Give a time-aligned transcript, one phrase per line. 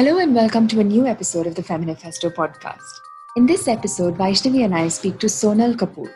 [0.00, 3.00] Hello and welcome to a new episode of the Feminifesto podcast.
[3.36, 6.10] In this episode, Vaishnavi and I speak to Sonal Kapoor.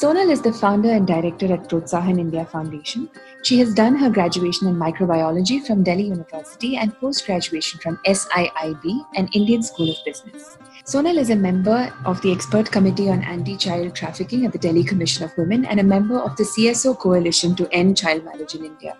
[0.00, 3.10] Sonal is the founder and director at Protsahan India Foundation.
[3.42, 9.04] She has done her graduation in microbiology from Delhi University and post graduation from SIIB,
[9.16, 10.56] an Indian School of Business.
[10.84, 14.84] Sonal is a member of the Expert Committee on Anti Child Trafficking at the Delhi
[14.84, 18.64] Commission of Women and a member of the CSO Coalition to End Child Marriage in
[18.64, 18.96] India.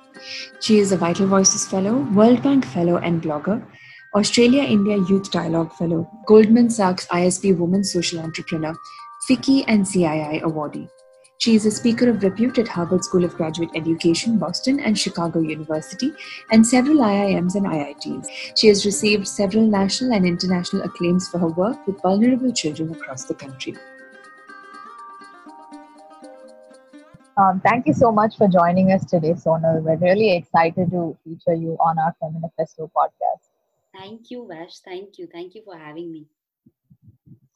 [0.59, 3.65] She is a Vital Voices Fellow, World Bank Fellow, and blogger,
[4.17, 8.75] Australia India Youth Dialogue Fellow, Goldman Sachs ISB Woman Social Entrepreneur,
[9.29, 10.89] FICCI and CII awardee.
[11.39, 15.39] She is a speaker of repute at Harvard School of Graduate Education, Boston, and Chicago
[15.39, 16.13] University,
[16.51, 18.27] and several IIMs and IITs.
[18.57, 23.27] She has received several national and international acclaims for her work with vulnerable children across
[23.27, 23.77] the country.
[27.37, 29.83] Um, thank you so much for joining us today, Sonal.
[29.83, 33.50] We're really excited to feature you on our Feminifesto podcast.
[34.01, 34.79] Thank you, Vash.
[34.79, 35.29] Thank you.
[35.31, 36.27] Thank you for having me.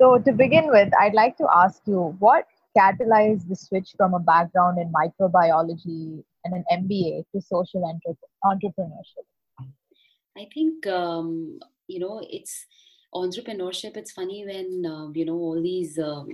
[0.00, 2.46] So, to begin with, I'd like to ask you what
[2.77, 9.24] catalyzed the switch from a background in microbiology and an MBA to social entre- entrepreneurship?
[10.36, 12.66] I think, um, you know, it's
[13.14, 13.96] entrepreneurship.
[13.96, 16.28] It's funny when, uh, you know, all these, um,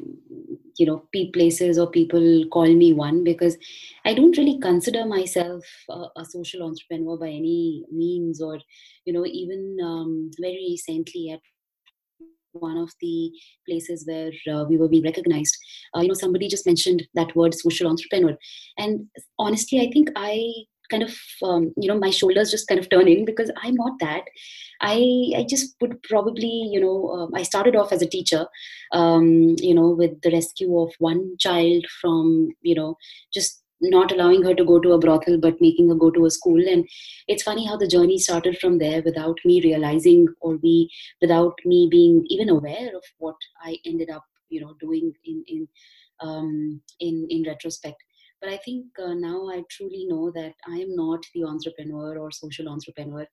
[0.79, 3.57] you know, places or people call me one because
[4.05, 8.59] I don't really consider myself a, a social entrepreneur by any means or,
[9.05, 11.41] you know, even um, very recently at
[12.53, 13.31] one of the
[13.69, 15.57] places where uh, we were being recognized.
[15.95, 18.37] Uh, you know, somebody just mentioned that word social entrepreneur.
[18.79, 19.07] And
[19.39, 20.45] honestly, I think I
[20.91, 23.99] kind of, um, you know, my shoulders just kind of turn in because I'm not
[24.01, 24.25] that.
[24.81, 28.47] I, I just would probably, you know, um, I started off as a teacher,
[28.93, 32.97] um, you know, with the rescue of one child from, you know,
[33.33, 36.31] just not allowing her to go to a brothel but making her go to a
[36.31, 36.87] school and
[37.29, 41.89] it's funny how the journey started from there without me realizing or me without me
[41.91, 45.69] being even aware of what i ended up you know doing in in
[46.21, 48.03] um, in in retrospect
[48.41, 52.31] but i think uh, now i truly know that i am not the entrepreneur or
[52.31, 53.27] social entrepreneur.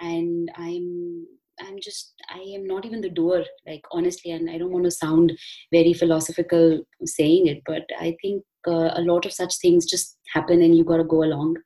[0.00, 1.26] And i'm
[1.60, 3.44] i'm just i am not even the doer.
[3.66, 5.32] Like honestly and i don't want to sound
[5.72, 10.62] very philosophical saying it but i think uh, a lot of such things just happen
[10.62, 11.56] and you got to go along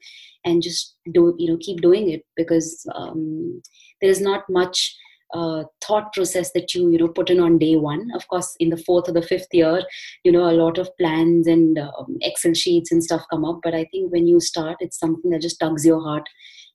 [0.45, 3.61] and just do you know keep doing it because um,
[4.01, 4.97] there's not much
[5.35, 8.11] uh, thought process that you you know put in on day one.
[8.15, 9.83] Of course in the fourth or the fifth year
[10.25, 13.61] you know a lot of plans and um, excel sheets and stuff come up.
[13.63, 16.29] But i think when you start it's something that just tugs your heart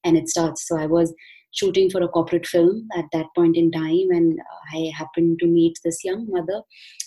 [0.04, 0.68] and it starts.
[0.68, 1.14] So i was
[1.54, 4.40] shooting for a corporate film at that point in time and
[4.74, 6.62] i happened to meet this young mother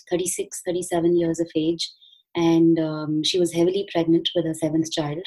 [0.09, 1.89] 36 37 years of age.
[2.37, 5.25] And um, she was heavily pregnant with her seventh child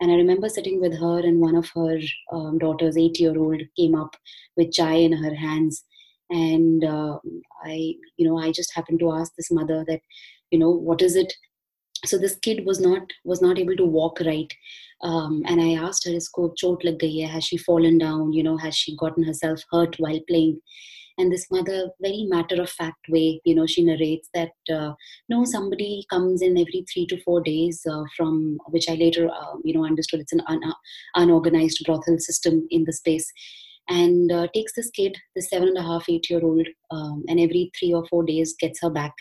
[0.00, 1.98] and i remember sitting with her and one of her
[2.32, 4.16] um, daughters eight year old came up
[4.56, 5.84] with chai in her hands.
[6.30, 7.18] And uh,
[7.64, 10.00] i you know i just happened to ask this mother that
[10.50, 11.32] you know what is it?
[12.04, 14.52] So this kid was not was not able to walk right.
[15.02, 17.32] Um, and i asked her isko chot lag gayi hai?
[17.34, 18.32] Has she fallen down?
[18.32, 20.60] You know has she gotten herself hurt while playing
[21.18, 24.92] and this mother very matter of fact way you know she narrates that uh,
[25.28, 29.54] no somebody comes in every three to four days uh, from which i later uh,
[29.64, 30.74] you know understood it's an un-
[31.14, 33.32] unorganized brothel system in the space
[33.88, 37.38] and uh, takes this kid, this seven and a half, eight year old, um, and
[37.38, 39.12] every three or four days gets her back.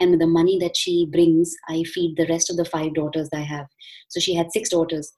[0.00, 3.28] And with the money that she brings, I feed the rest of the five daughters
[3.34, 3.66] I have.
[4.08, 5.12] So she had six daughters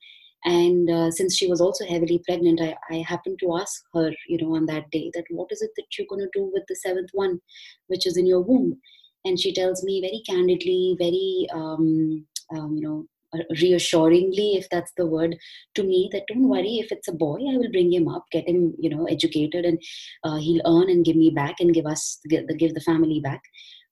[0.44, 4.38] and uh, since she was also heavily pregnant I, I happened to ask her you
[4.38, 6.76] know on that day that what is it that you're going to do with the
[6.76, 7.40] seventh one
[7.88, 8.78] which is in your womb?
[9.24, 14.92] And she tells me very candidly very um, um, you know uh, reassuringly if that's
[14.96, 15.36] the word
[15.74, 18.48] to me that don't worry if it's a boy i will bring him up get
[18.48, 19.82] him you know educated and
[20.22, 23.18] uh, he'll earn and give me back and give us give the, give the family
[23.18, 23.42] back.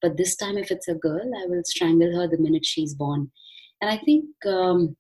[0.01, 3.31] But this time if it's a girl i will strangle her the minute she's born.
[3.81, 4.97] And i think um,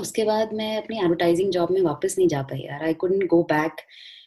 [0.00, 3.42] उसके बाद मैं अपनी advertising job में वापस नहीं जा पाई यार। I couldn't go
[3.52, 3.80] back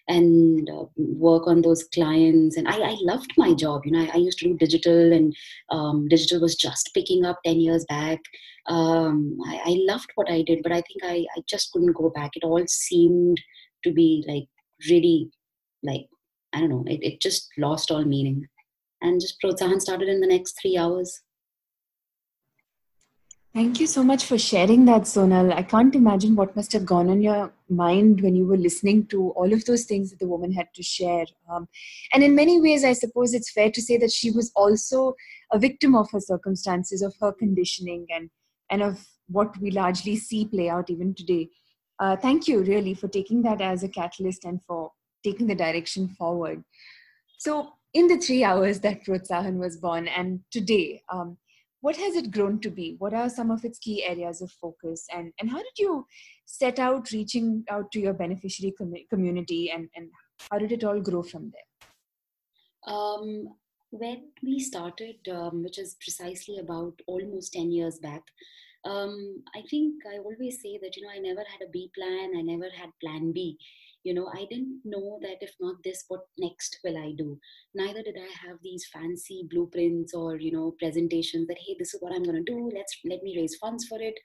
[0.09, 4.09] and uh, work on those clients and I, I loved my job you know I,
[4.15, 5.35] I used to do digital and
[5.69, 8.19] um, digital was just picking up 10 years back.
[8.65, 12.09] Um, I, I, loved what I did but I think I, I just couldn't go
[12.09, 12.31] back.
[12.35, 13.39] It all seemed
[13.83, 14.47] to be like
[14.89, 15.29] really
[15.83, 16.07] like
[16.53, 18.47] I don't know it, it just lost all meaning.
[19.01, 21.21] And just Protsahan started in the next three hours.
[23.55, 25.51] Thank you so much for sharing that, Sonal.
[25.51, 29.31] I can't imagine what must have gone on your mind when you were listening to
[29.31, 31.25] all of those things that the woman had to share.
[31.51, 31.67] Um,
[32.13, 35.15] and in many ways, I suppose it's fair to say that she was also
[35.51, 38.29] a victim of her circumstances, of her conditioning, and,
[38.69, 41.49] and of what we largely see play out even today.
[41.97, 44.91] Uh, thank you, really, for taking that as a catalyst and for
[45.23, 46.63] taking the direction forward.
[47.39, 51.37] So, in the three hours that Protsahan was born and today, um,
[51.81, 52.95] what has it grown to be?
[52.99, 55.07] What are some of its key areas of focus?
[55.13, 56.05] And, and how did you
[56.45, 60.09] set out reaching out to your beneficiary com- community and, and
[60.51, 62.93] how did it all grow from there?
[62.93, 63.55] Um,
[63.91, 68.23] when we started, um, which is precisely about almost 10 years back,
[68.85, 72.31] um, I think I always say that, you know, I never had a B plan,
[72.37, 73.57] I never had plan B
[74.03, 77.39] you know i didn't know that if not this what next will i do?
[77.75, 82.01] Neither did i have these fancy blueprints or you know presentations that hey this is
[82.01, 82.71] what i'm going to do.
[82.73, 84.15] Let's let me raise funds for it.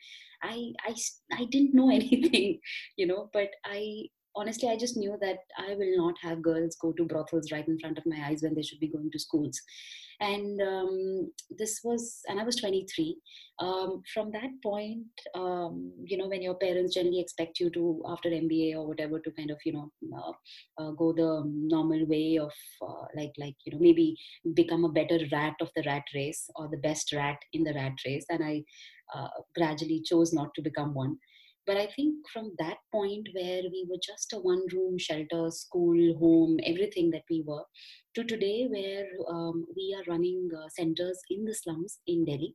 [0.42, 0.94] I i
[1.32, 2.60] i didn't know anything
[2.96, 4.04] you know but i
[4.36, 7.78] honestly i just knew that i will not have girls go to brothels right in
[7.78, 9.60] front of my eyes when they should be going to schools.
[10.20, 13.16] And um, this was and i was 23
[13.58, 15.04] um, from that point
[15.34, 19.32] um, you know when your parents generally expect you to after mba or whatever to
[19.32, 20.32] kind of you know uh,
[20.80, 24.16] uh, go the normal way of uh, like like you know maybe
[24.54, 27.94] become a better rat of the rat race or the best rat in the rat
[28.06, 28.62] race and i
[29.14, 31.16] uh, gradually chose not to become one
[31.66, 36.16] but i think from that point where we were just a one room shelter school
[36.18, 37.64] home everything that we were
[38.14, 42.54] to today where um, we are running uh, centers in the slums in delhi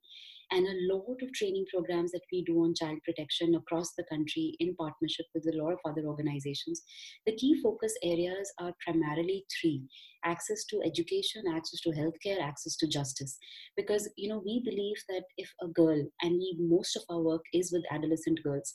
[0.51, 4.55] and a lot of training programs that we do on child protection across the country
[4.59, 6.81] in partnership with a lot of other organizations.
[7.25, 9.83] The key focus areas are primarily three
[10.25, 13.37] access to education, access to healthcare, access to justice.
[13.77, 17.43] Because, you know, we believe that if a girl, and we, most of our work
[17.53, 18.73] is with adolescent girls,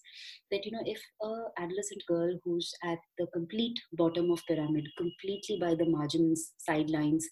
[0.50, 5.58] that, you know, if a adolescent girl who's at the complete bottom of pyramid, completely
[5.60, 7.28] by the margins, sidelines,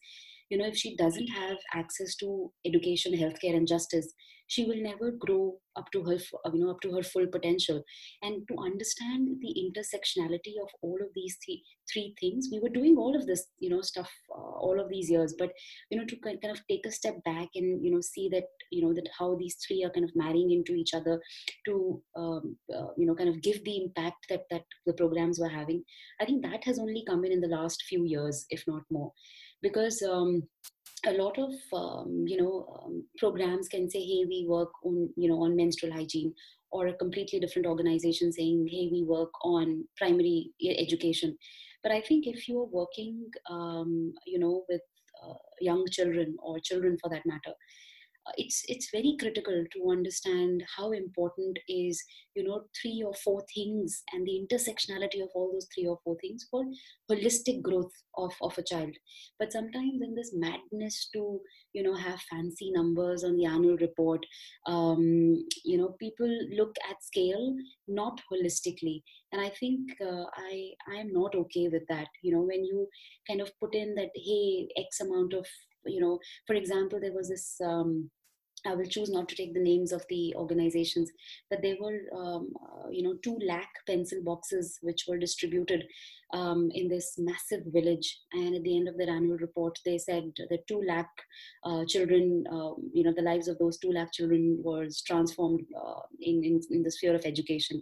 [0.53, 4.13] you know if she doesn't have access to education healthcare and justice
[4.53, 6.17] she will never grow up to her
[6.53, 7.83] you know up to her full potential.
[8.23, 12.97] And to understand the intersectionality of all of these three, three things we were doing
[12.99, 15.35] all of this you know stuff uh, all of these years.
[15.39, 15.53] But
[15.91, 18.83] you know to kind of take a step back and you know see that you
[18.85, 21.21] know that how these three are kind of marrying into each other
[21.67, 25.49] to um, uh, you know kind of give the impact that that the programs were
[25.49, 25.83] having
[26.21, 29.13] i think that has only come in in the last few years if not more
[29.63, 30.43] because um,
[31.07, 35.29] a lot of um, you know um, programs can say hey we work on you
[35.29, 36.33] know on menstrual hygiene
[36.71, 41.37] or a completely different organization saying hey we work on primary education.
[41.83, 44.83] But i think if you're working um, you know with
[45.25, 47.55] uh, young children or children for that matter
[48.37, 52.03] it's it's very critical to understand how important is
[52.35, 56.17] you know three or four things and the intersectionality of all those three or four
[56.21, 56.65] things for
[57.11, 58.93] holistic growth of, of a child.
[59.39, 61.41] But sometimes in this madness to
[61.73, 64.25] you know have fancy numbers on the annual report
[64.67, 67.55] um, you know people look at scale
[67.89, 69.03] not holistically.
[69.33, 72.09] And i think uh, i i am not okay with that.
[72.23, 72.89] You know when you
[73.29, 75.47] kind of put in that hey x amount of
[75.86, 78.10] you know for example there was this um,
[78.66, 81.12] I will choose not to take the names of the organizations,
[81.50, 85.86] but there were, um, uh, you know, two lakh pencil boxes which were distributed
[86.34, 88.20] um, in this massive village.
[88.34, 91.10] And at the end of their annual report, they said that two lakh
[91.64, 96.02] uh, children, uh, you know, the lives of those two lakh children was transformed uh,
[96.20, 97.82] in, in, in the sphere of education.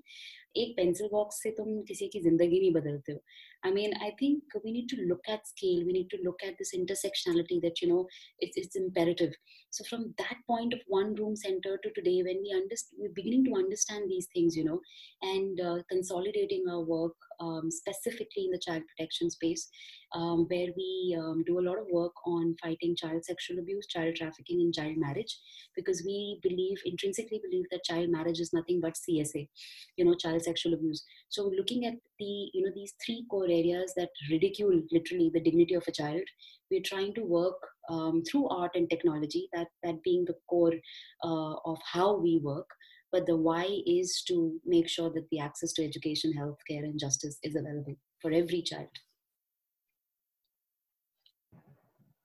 [0.57, 3.19] एक pencil box से तुम किसी की जिंदगी नहीं बदलते हो
[3.64, 5.84] I mean, I think we need to look at scale.
[5.84, 8.06] We need to look at this intersectionality that, you know,
[8.38, 9.34] it's, it's imperative.
[9.70, 13.44] So from that point of one room center to today, when we understand, we're beginning
[13.44, 14.80] to understand these things, you know,
[15.22, 19.68] and uh, consolidating our work um, specifically in the child protection space,
[20.14, 24.16] um, where we um, do a lot of work on fighting child sexual abuse, child
[24.16, 25.38] trafficking, and child marriage,
[25.76, 29.48] because we believe, intrinsically believe that child marriage is nothing but CSA,
[29.96, 31.04] you know, child sexual abuse.
[31.28, 35.74] So looking at the, you know, these three core areas that ridicule literally the dignity
[35.74, 36.22] of a child,
[36.70, 37.56] we're trying to work
[37.88, 40.74] um, through art and technology, that, that being the core
[41.24, 42.68] uh, of how we work.
[43.12, 47.38] But the why is to make sure that the access to education healthcare and justice
[47.42, 48.88] is available for every child.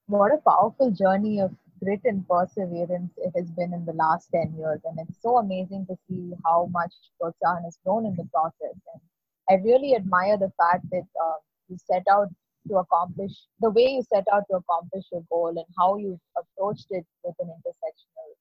[0.07, 4.55] What a powerful journey of grit and perseverance it has been in the last 10
[4.57, 4.79] years.
[4.85, 8.77] And it's so amazing to see how much Protsahan has grown in the process.
[8.93, 9.01] And
[9.49, 11.37] i really admire the fact that uh,
[11.67, 12.29] you set out
[12.67, 16.87] to accomplish the way you set out to accomplish your goal and how you approached
[16.89, 18.31] it with an intersectional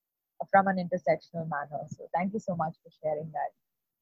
[0.52, 3.52] from an intersectional manner so thank you so much for sharing that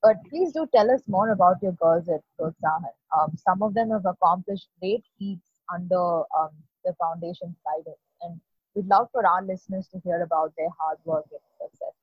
[0.03, 2.91] but please do tell us more about your girls at Protsahan.
[3.17, 6.51] Um, some of them have accomplished great feats under um,
[6.85, 8.03] the foundation's guidance.
[8.23, 8.41] And
[8.75, 12.02] we'd love for our listeners to hear about their hard work and successes.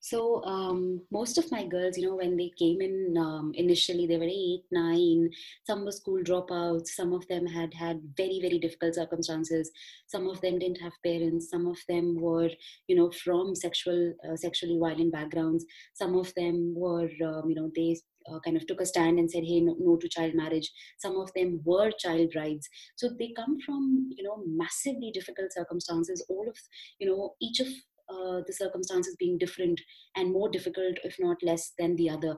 [0.00, 4.16] So um, most of my girls, you know, when they came in um, initially, they
[4.16, 5.30] were eight, nine.
[5.66, 6.88] Some were school dropouts.
[6.88, 9.70] Some of them had had very, very difficult circumstances.
[10.06, 11.50] Some of them didn't have parents.
[11.50, 12.50] Some of them were,
[12.86, 15.66] you know, from sexual, uh, sexually violent backgrounds.
[15.92, 17.96] Some of them were, um, you know, they
[18.30, 21.16] uh, kind of took a stand and said, "Hey, no, no, to child marriage." Some
[21.16, 26.24] of them were child brides, so they come from you know massively difficult circumstances.
[26.28, 26.56] All of
[26.98, 27.68] you know each of
[28.10, 29.80] uh, the circumstances being different
[30.16, 32.36] and more difficult, if not less, than the other.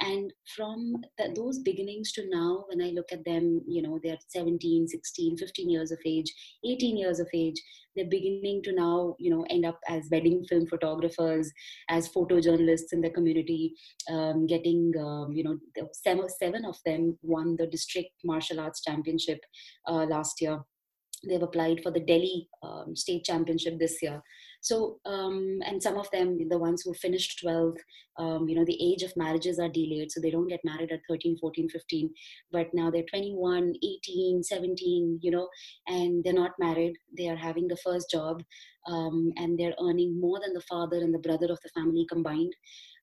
[0.00, 4.18] And from the, those beginnings to now, when I look at them, you know, they're
[4.28, 6.32] 17, 16, 15 years of age,
[6.64, 7.60] 18 years of age,
[7.94, 11.52] they're beginning to now, you know, end up as wedding film photographers,
[11.88, 13.74] as photojournalists in the community,
[14.10, 15.58] um, getting, um, you know,
[15.92, 19.40] seven, seven of them won the district martial arts championship
[19.86, 20.58] uh, last year.
[21.28, 24.20] They've applied for the Delhi um, state championship this year
[24.62, 27.76] so um, and some of them the ones who finished 12
[28.18, 31.00] um, you know the age of marriages are delayed so they don't get married at
[31.08, 32.10] 13 14 15
[32.50, 35.48] but now they're 21 18 17 you know
[35.88, 36.96] and they're not married.
[37.16, 38.42] They are having the first job
[38.86, 42.52] um, and they're earning more than the father and the brother of the family combined.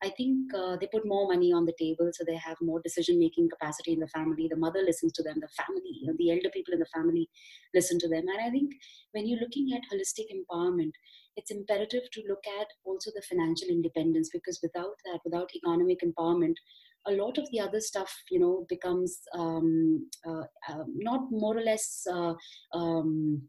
[0.02, 3.20] I think uh, they put more money on the table so they have more decision
[3.20, 4.48] making capacity in the family.
[4.50, 7.30] The mother listens to them the family you know the elder people in the family
[7.74, 8.26] listen to them.
[8.28, 8.72] And i think
[9.12, 10.92] when you're looking at holistic empowerment
[11.40, 16.56] it's imperative to look at also the financial independence because without that, without economic empowerment,
[17.08, 21.62] a lot of the other stuff, you know, becomes um, uh, uh, not more or
[21.62, 22.34] less uh,
[22.74, 23.42] um,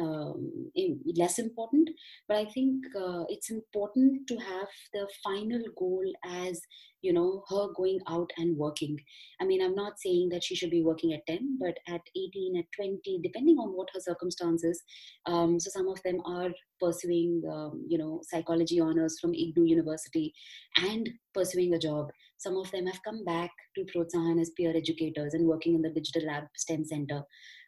[0.00, 0.70] um,
[1.16, 1.88] less important
[2.28, 6.60] but i think uh, it's important to have the final goal as
[7.02, 8.96] you know her going out and working.
[9.40, 12.56] I mean i'm not saying that she should be working at 10 but at 18
[12.58, 14.82] at 20 depending on what her circumstances
[15.26, 16.50] um, so some of them are
[16.80, 20.34] pursuing um, you know psychology honors from ignou university
[20.78, 22.08] and pursuing a job.
[22.38, 25.90] Some of them have come back to Protsahan as peer educators and working in the
[25.90, 27.22] digital lab STEM center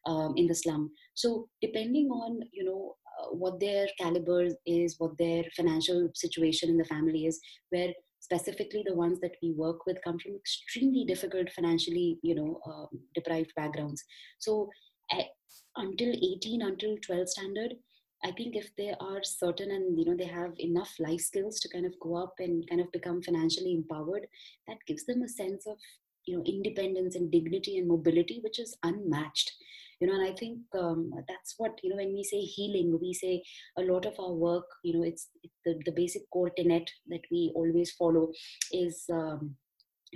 [0.09, 0.91] um, in the slum.
[1.15, 6.79] So depending on you know uh, what their caliber is, what their financial situation in
[6.79, 7.39] the family is,
[7.71, 12.61] where specifically the ones that we work with come from extremely difficult financially you know
[12.67, 14.03] um, deprived backgrounds.
[14.39, 14.69] So
[15.13, 15.23] uh,
[15.77, 17.75] until 18, until 12 standard,
[18.25, 21.69] I think if they are certain and you know they have enough life skills to
[21.69, 24.27] kind of go up and kind of become financially empowered,
[24.67, 25.77] that gives them a sense of
[26.25, 29.53] you know independence and dignity and mobility, which is unmatched.
[30.01, 33.13] You know, and I think um, that's what you know when we say healing, we
[33.13, 33.43] say
[33.79, 34.67] a lot of our work.
[34.85, 38.29] You know, it's, it's the the basic core tenet that we always follow
[38.73, 39.05] is.
[39.13, 39.57] Um,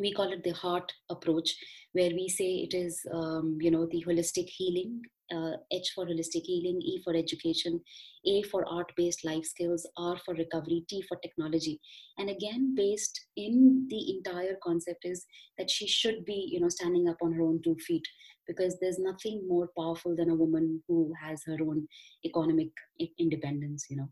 [0.00, 1.54] we call it the heart approach
[1.92, 6.42] where we say it is um, you know the holistic healing uh, H for holistic
[6.44, 7.80] healing, E for education,
[8.26, 11.80] A for art based life skills, R for recovery, T for technology.
[12.18, 15.24] And again, based in the entire concept is
[15.58, 18.04] that she should be, you know, standing up on her own two feet
[18.52, 21.87] because there's nothing more powerful than a woman who has her own
[22.25, 22.71] economic
[23.18, 24.09] independence, you know.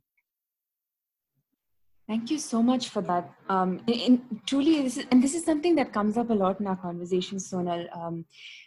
[2.11, 3.33] Thank you so much for that.
[3.49, 3.81] Um,
[4.45, 7.49] truly, this is, and this is something that comes up a lot in our conversations,
[7.49, 7.85] Sonal.
[7.97, 8.25] Um,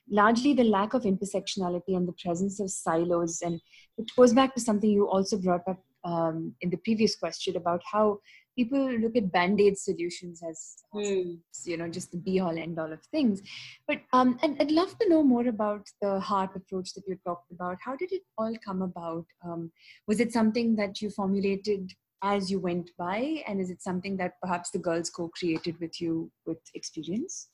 [0.10, 3.60] largely, the lack of intersectionality and the presence of silos, and
[3.98, 7.82] it goes back to something you also brought up um, in the previous question about
[7.92, 8.20] how
[8.56, 11.38] people look at band-aid solutions as, mm.
[11.66, 13.42] you know just the be-all end-all of things.
[13.88, 17.52] But um, I'd, I'd, love to know more about the heart approach that you talked
[17.52, 17.78] about.
[17.84, 19.26] How did it all come about?
[19.44, 19.72] Um,
[20.08, 21.94] was it something that you formulated?
[22.26, 26.32] as you went by and is it something that perhaps the girls co-created with you
[26.46, 27.50] with experience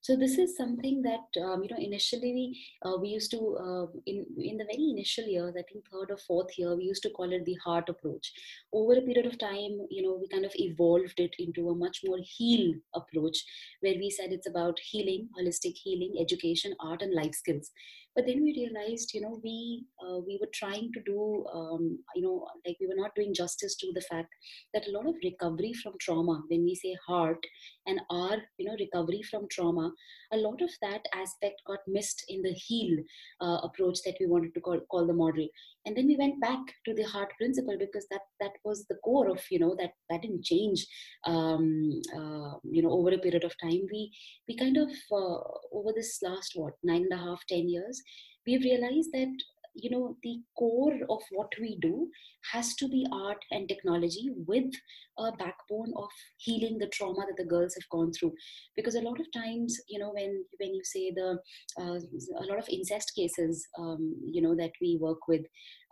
[0.00, 3.86] so this is something that um, you know initially we, uh, we used to uh,
[4.06, 7.10] in in the very initial years i think third or fourth year we used to
[7.10, 8.32] call it the heart approach.
[8.72, 12.00] Over a period of time you know we kind of evolved it into a much
[12.04, 13.38] more heal approach
[13.80, 17.70] where we said it's about healing holistic healing education art and life skills
[18.16, 22.22] but then we realized you know we uh, we were trying to do um, you
[22.22, 24.34] know like we were not doing justice to the fact
[24.72, 27.38] that a lot of recovery from trauma when we say heart
[27.86, 29.92] and our you know recovery from trauma
[30.32, 32.96] a lot of that aspect got missed in the heal
[33.42, 35.46] uh, approach that we wanted to call, call the model
[35.86, 39.30] and then we went back to the heart principle because that that was the core
[39.30, 40.86] of you know that that didn't change
[41.24, 43.86] um, uh, you know over a period of time.
[43.90, 44.12] We
[44.48, 45.40] we kind of uh,
[45.72, 48.02] over this last what nine and a half ten years
[48.46, 49.34] we've realized that
[49.76, 52.08] you know the core of what we do
[52.52, 54.72] has to be art and technology with
[55.18, 58.32] a backbone of healing the trauma that the girls have gone through.
[58.74, 61.38] Because a lot of times you know when when you say the
[61.80, 61.98] uh,
[62.40, 65.42] a lot of incest cases um, you know that we work with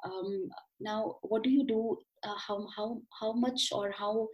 [0.04, 0.48] um,
[0.80, 4.28] now what do you do uh, how how how much or how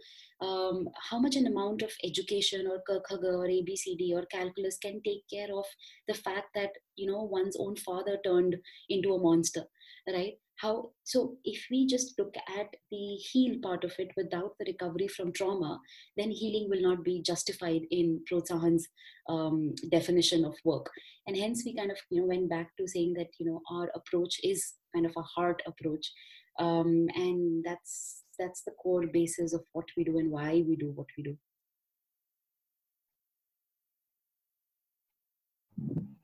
[0.45, 5.23] um, how much an amount of education or kakhaga or abcd or calculus can take
[5.29, 5.65] care of
[6.07, 8.55] the fact that you know one's own father turned
[8.89, 9.63] into a monster
[10.07, 14.65] right how so if we just look at the heal part of it without the
[14.67, 15.79] recovery from trauma
[16.17, 18.87] then healing will not be justified in protsahan's
[19.29, 20.89] um, definition of work.
[21.27, 23.89] And hence we kind of you know went back to saying that you know our
[23.95, 26.11] approach is kind of a heart approach.
[26.59, 30.91] Um, and that's that's the core basis of what we do and why we do
[30.95, 31.37] what we do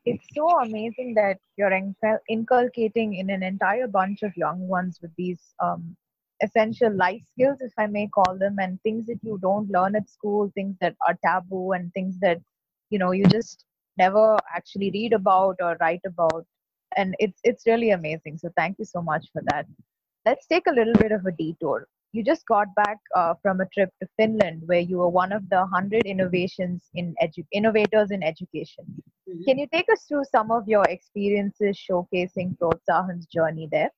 [0.08, 1.78] it's so amazing that you're
[2.30, 5.96] inculcating in an entire bunch of young ones with these um,
[6.44, 10.10] essential life skills if i may call them and things that you don't learn at
[10.10, 12.40] school things that are taboo and things that
[12.92, 13.66] you know you just
[13.98, 16.46] never actually read about or write about.
[16.96, 18.38] And it's it's really amazing.
[18.38, 19.66] So thank you so much for that.
[20.26, 21.88] Let's take a little bit of a detour.
[22.18, 25.48] You just got back uh, from a trip to Finland where you were one of
[25.50, 28.86] the 100 innovations in edu- innovators in education.
[29.30, 29.44] Mm-hmm.
[29.44, 33.92] Can you take us through some of your experiences showcasing Protsahan's journey there?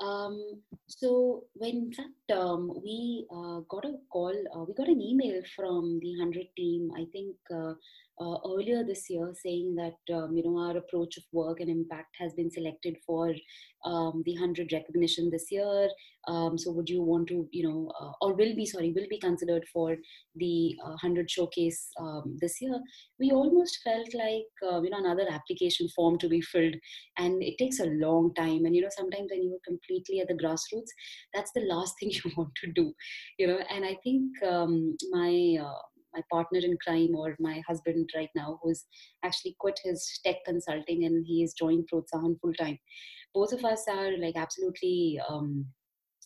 [0.00, 5.02] Um, so when in fact um, we uh, got a call, uh, we got an
[5.02, 7.34] email from the 100 team, I think
[8.22, 12.14] uh, earlier this year saying that um, you know our approach of work and impact
[12.18, 13.34] has been selected for
[13.84, 15.88] um, the 100 recognition this year.
[16.28, 19.18] Um, so would you want to you know uh, or will be sorry will be
[19.18, 19.96] considered for
[20.36, 22.78] the uh, 100 showcase um, this year?
[23.18, 26.76] We almost felt like uh, you know another application form to be filled
[27.18, 28.64] and it takes a long time.
[28.64, 30.92] And you know sometimes when you're completely at the grassroots
[31.34, 32.92] that's the last thing you want to do
[33.38, 33.58] you know?
[33.70, 35.82] And i think um, my uh,
[36.14, 38.84] my partner in crime or my husband right now who's
[39.24, 42.78] actually quit his tech consulting and he is joined Protsahan full time.
[43.34, 45.66] Both of us are like absolutely um,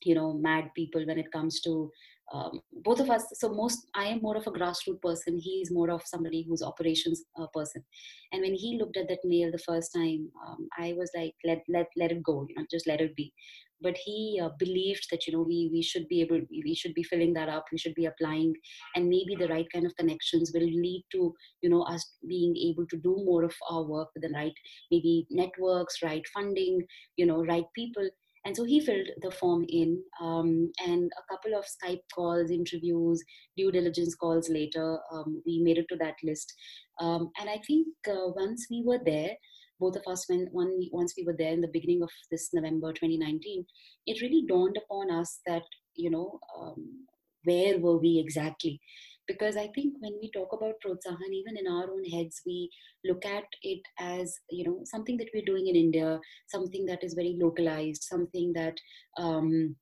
[0.03, 1.91] you know mad people when it comes to
[2.33, 3.25] um, both of us.
[3.35, 5.39] So most i am more of a grassroots person.
[5.39, 7.85] He is more of somebody who's operations uh, person.
[8.33, 11.63] And when he looked at that mail the first time um, i was like let
[11.69, 13.33] let let it go you know just let it be
[13.83, 17.03] but he uh, believed that you know we we should be able we should be
[17.03, 18.55] filling that up we should be applying
[18.95, 22.87] and maybe the right kind of connections will lead to you know us being able
[22.87, 24.55] to do more of our work with the right
[24.91, 26.81] maybe networks right funding
[27.17, 28.09] you know right people.
[28.45, 33.21] And so he filled the form in um, and a couple of skype calls interviews
[33.57, 36.55] due diligence calls later um, we made it to that list.
[37.01, 39.33] Um, and i think uh, once we were there
[39.79, 42.93] both of us when one once we were there in the beginning of this november
[42.93, 43.65] 2019
[44.07, 45.63] it really dawned upon us that
[45.95, 47.07] you know um,
[47.47, 48.81] where were we exactly?
[49.27, 52.71] Because i think when we talk about protsahan even in our own heads we
[53.05, 57.15] look at it as you know something that we're doing in india something that is
[57.15, 58.79] very localized something that
[59.19, 59.75] um,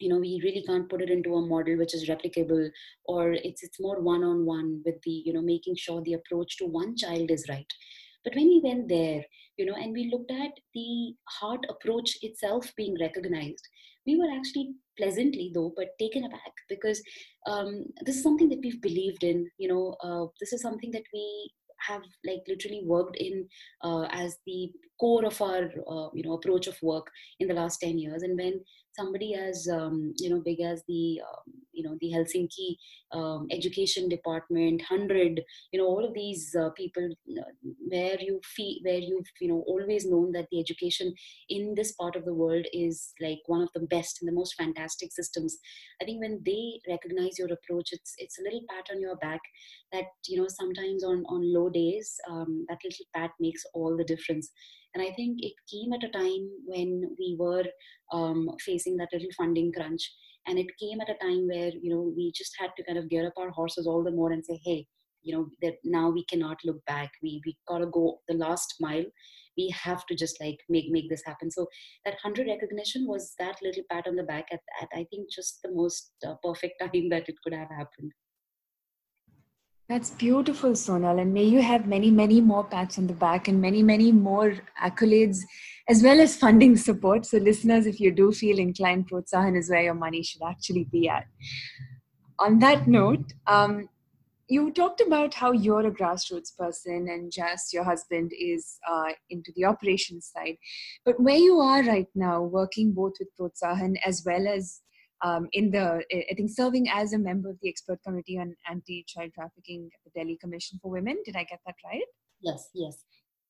[0.00, 2.68] you know we really can't put it into a model which is replicable
[3.06, 6.58] or it's it's more one on one with the you know making sure the approach
[6.58, 7.78] to one child is right
[8.24, 9.22] but when we went there,
[9.56, 13.66] you know, and we looked at the heart approach itself being recognized,
[14.06, 17.02] we were actually pleasantly though, but taken aback because
[17.46, 19.48] um, this is something that we've believed in.
[19.58, 21.50] You know, uh, this is something that we
[21.88, 23.46] have like literally worked in
[23.82, 27.06] uh, as the core of our uh, you know approach of work
[27.38, 28.60] in the last 10 years and when
[28.92, 32.76] somebody as um, you know big as the um, you know the helsinki
[33.12, 37.08] um, education department 100 you know all of these uh, people
[37.88, 41.12] where you feel where you've you know always known that the education
[41.48, 44.54] in this part of the world is like one of the best and the most
[44.54, 45.58] fantastic systems.
[46.00, 49.40] I think when they recognize your approach it's it's a little pat on your back
[49.92, 54.04] that you know sometimes on on low days um, that little pat makes all the
[54.04, 54.50] difference
[54.94, 57.64] and I think it came at a time when we were
[58.12, 60.10] um, facing that little funding crunch.
[60.46, 63.08] And it came at a time where, you know, we just had to kind of
[63.08, 64.86] gear up our horses all the more and say, hey,
[65.22, 67.10] you know, that now we cannot look back.
[67.22, 69.04] We, we got to go the last mile.
[69.56, 71.50] We have to just like make, make this happen.
[71.50, 71.66] So
[72.04, 75.60] that 100 recognition was that little pat on the back at, at I think, just
[75.62, 78.12] the most uh, perfect time that it could have happened.
[79.90, 81.20] That's beautiful, Sonal.
[81.20, 84.54] And may you have many, many more pats on the back and many, many more
[84.80, 85.38] accolades
[85.88, 87.26] as well as funding support.
[87.26, 91.08] So, listeners, if you do feel inclined, Protsahan is where your money should actually be
[91.08, 91.24] at.
[92.38, 93.88] On that note, um,
[94.46, 99.50] you talked about how you're a grassroots person and Jas, your husband, is uh, into
[99.56, 100.54] the operations side.
[101.04, 104.82] But where you are right now, working both with Protsahan as well as
[105.22, 109.32] um, in the, I think, serving as a member of the expert committee on anti-child
[109.34, 111.18] trafficking at the Delhi Commission for Women.
[111.24, 112.04] Did I get that right?
[112.40, 113.04] Yes, yes.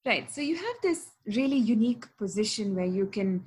[0.05, 0.33] Right.
[0.33, 3.45] So you have this really unique position where you can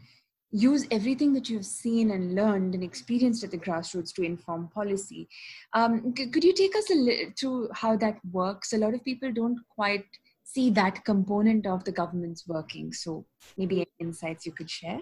[0.51, 5.27] use everything that you've seen and learned and experienced at the grassroots to inform policy.
[5.73, 8.71] Um, c- could you take us a li- through how that works?
[8.71, 10.05] A lot of people don't quite
[10.43, 12.93] see that component of the government's working.
[12.93, 13.25] So
[13.57, 14.99] maybe any insights you could share?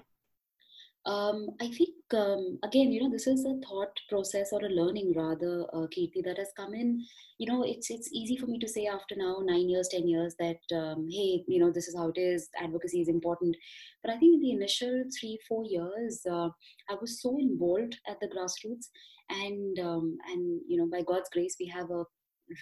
[1.05, 5.13] Um, I think um, again, you know, this is a thought process or a learning
[5.15, 7.03] rather, uh, Kirthi, that has come in.
[7.39, 10.35] You know, it's it's easy for me to say after now nine years, ten years
[10.37, 12.49] that um, hey, you know, this is how it is.
[12.61, 13.55] Advocacy is important,
[14.03, 16.49] but I think in the initial three four years, uh,
[16.89, 18.89] I was so involved at the grassroots,
[19.29, 22.03] and um, and you know, by God's grace, we have a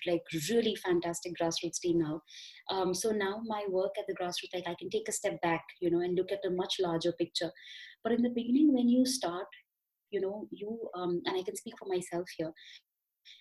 [0.07, 2.21] like really fantastic grassroots team now.
[2.69, 5.63] Um, so now my work at the grassroots, like I can take a step back,
[5.81, 7.51] you know, and look at a much larger picture.
[8.03, 9.47] But in the beginning, when you start,
[10.11, 12.53] you know, you um, and I can speak for myself here.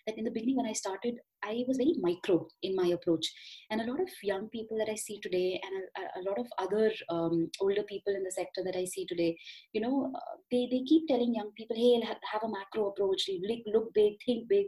[0.07, 3.27] That in the beginning, when I started, I was very micro in my approach,
[3.71, 6.47] and a lot of young people that I see today, and a, a lot of
[6.59, 9.35] other um, older people in the sector that I see today,
[9.73, 13.61] you know, uh, they they keep telling young people, "Hey, have a macro approach, look,
[13.67, 14.67] look big, think big,"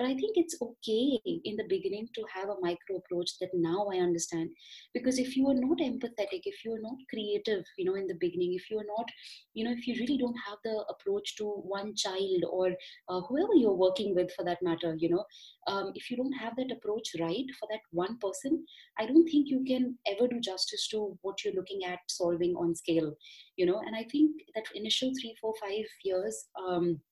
[0.00, 3.86] But I think it's okay in the beginning to have a micro approach that now
[3.92, 4.48] I understand.
[4.94, 8.16] Because if you are not empathetic, if you are not creative, you know, in the
[8.18, 9.04] beginning, if you are not,
[9.52, 12.70] you know, if you really don't have the approach to one child or
[13.10, 15.22] uh, whoever you're working with for that matter, you know,
[15.66, 18.64] um, if you don't have that approach right for that one person,
[18.98, 22.74] I don't think you can ever do justice to what you're looking at solving on
[22.74, 23.12] scale,
[23.56, 23.82] you know.
[23.84, 27.02] And I think that initial three, four, five years, um,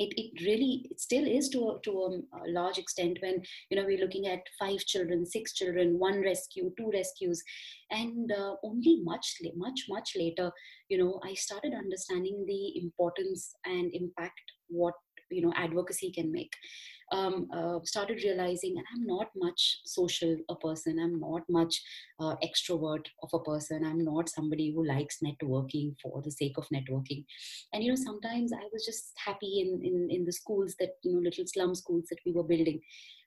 [0.00, 3.84] it, it really it still is to a, to a, large extent when you know
[3.84, 7.42] we're looking at five children six children one rescue two rescues.
[7.90, 10.50] And uh, only much much much later
[10.88, 14.94] you know i started understanding the importance and impact what
[15.30, 16.52] you know advocacy can make
[17.10, 20.98] um, uh, started realizing and i'm not much social a person.
[21.02, 21.82] I'm not much
[22.18, 23.84] uh, extrovert of a person.
[23.84, 27.24] I'm not somebody who likes networking for the sake of networking.
[27.72, 31.12] And you know sometimes i was just happy in in, in the schools that you
[31.12, 32.80] know little slum schools that we were building.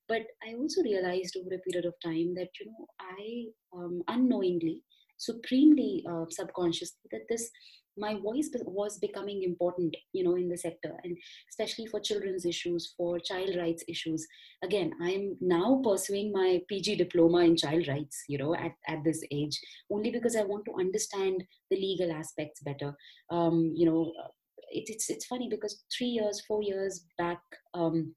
[0.07, 3.45] But i also realized over a period of time that you know i
[3.77, 4.81] um, unknowingly
[5.17, 7.49] supremely uh, subconsciously that this
[7.97, 11.17] my voice was becoming important you know in the sector and
[11.49, 14.25] especially for children's issues for child rights issues
[14.63, 19.23] again i'm now pursuing my pg diploma in child rights you know at, at this
[19.31, 19.59] age
[19.91, 22.93] only because i want to understand the legal aspects better
[23.29, 24.11] um, you know
[24.71, 27.41] it, it's it's funny because three years four years back
[27.73, 28.13] um,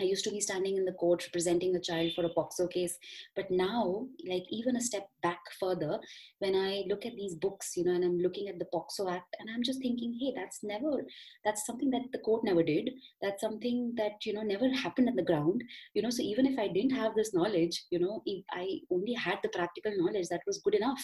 [0.00, 2.96] I used to be standing in the court representing a child for a POCSO case.
[3.36, 5.98] But now, like even a step back further,
[6.38, 9.36] when I look at these books, you know, and I'm looking at the POCSO Act,
[9.38, 11.04] and I'm just thinking, hey, that's never,
[11.44, 12.90] that's something that the court never did.
[13.22, 15.62] That's something that, you know, never happened on the ground.
[15.94, 19.14] You know, so even if I didn't have this knowledge, you know, if I only
[19.14, 21.02] had the practical knowledge, that was good enough,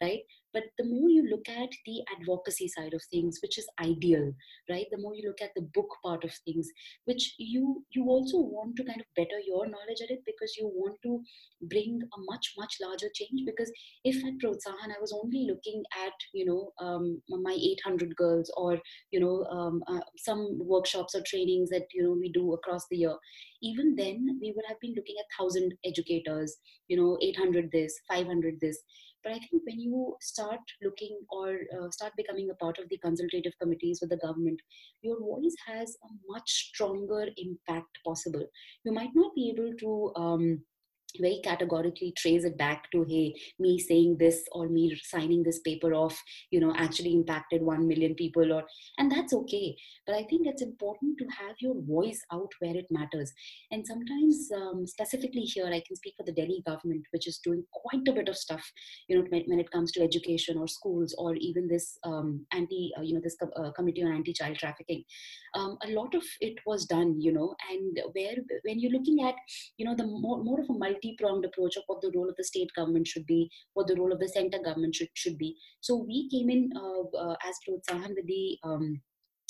[0.00, 0.20] right?
[0.52, 4.32] but the more you look at the advocacy side of things which is ideal
[4.70, 6.68] right the more you look at the book part of things
[7.04, 10.70] which you you also want to kind of better your knowledge at it because you
[10.74, 11.20] want to
[11.62, 13.72] bring a much much larger change because
[14.04, 18.78] if at protsahan i was only looking at you know um, my 800 girls or
[19.10, 22.96] you know um, uh, some workshops or trainings that you know we do across the
[22.96, 23.16] year
[23.62, 26.56] even then we would have been looking at 1000 educators
[26.88, 28.78] you know 800 this 500 this
[29.24, 32.98] but I think when you start looking or uh, start becoming a part of the
[32.98, 34.60] consultative committees with the government,
[35.02, 38.46] your voice has a much stronger impact possible.
[38.84, 40.12] You might not be able to.
[40.16, 40.60] Um,
[41.16, 45.94] very categorically trace it back to hey me saying this or me signing this paper
[45.94, 48.64] off you know actually impacted 1 million people or
[48.98, 49.76] and that's okay.
[50.06, 53.32] But i think it's important to have your voice out where it matters.
[53.70, 57.64] And sometimes um, specifically here i can speak for the delhi government which is doing
[57.72, 58.70] quite a bit of stuff
[59.08, 63.02] you know when it comes to education or schools or even this um, anti uh,
[63.02, 65.04] you know this uh, committee on anti child trafficking.
[65.54, 69.34] Um, a lot of it was done you know and where when you're looking at
[69.78, 72.36] you know the more, more of a multi multi-pronged approach of what the role of
[72.36, 75.56] the state government should be, what the role of the center government should, should be.
[75.80, 79.00] So we came in uh, uh, as Protsahan with the um,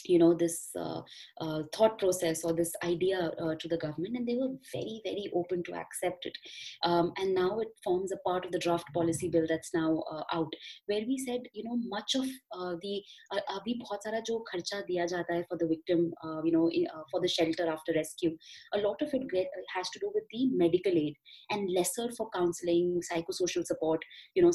[0.09, 1.01] you know this uh,
[1.41, 5.31] uh, thought process or this idea uh, to the government and they were very very
[5.35, 6.37] open to accept it.
[6.85, 10.23] Um, and now it forms a part of the draft policy bill that's now uh,
[10.33, 10.53] out
[10.87, 12.27] where we said you know much of
[12.59, 16.11] uh, the uh, abhi bahut jo kharcha diya for the victim
[16.45, 16.71] you know
[17.11, 18.37] for the shelter after rescue
[18.75, 21.15] a lot of it get, has to do with the medical aid
[21.51, 24.01] and lesser for counseling psychosocial support
[24.35, 24.53] you know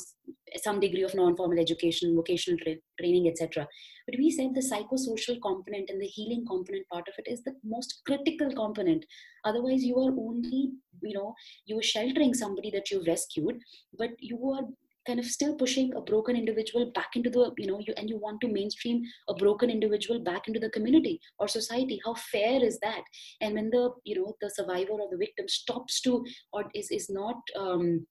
[0.63, 3.67] some degree of non formal education vocational tra- training etc
[4.05, 7.55] but we said the psychosocial component and the healing component part of it is the
[7.63, 9.05] most critical component.
[9.45, 11.33] Otherwise, you are only, you know,
[11.65, 13.57] you are sheltering somebody that you've rescued,
[13.97, 14.63] but you are
[15.05, 18.17] kind of still pushing a broken individual back into the you know you and you
[18.17, 22.79] want to mainstream a broken individual back into the community or society how fair is
[22.79, 23.01] that
[23.41, 27.09] and when the you know the survivor or the victim stops to or is is
[27.09, 28.05] not um,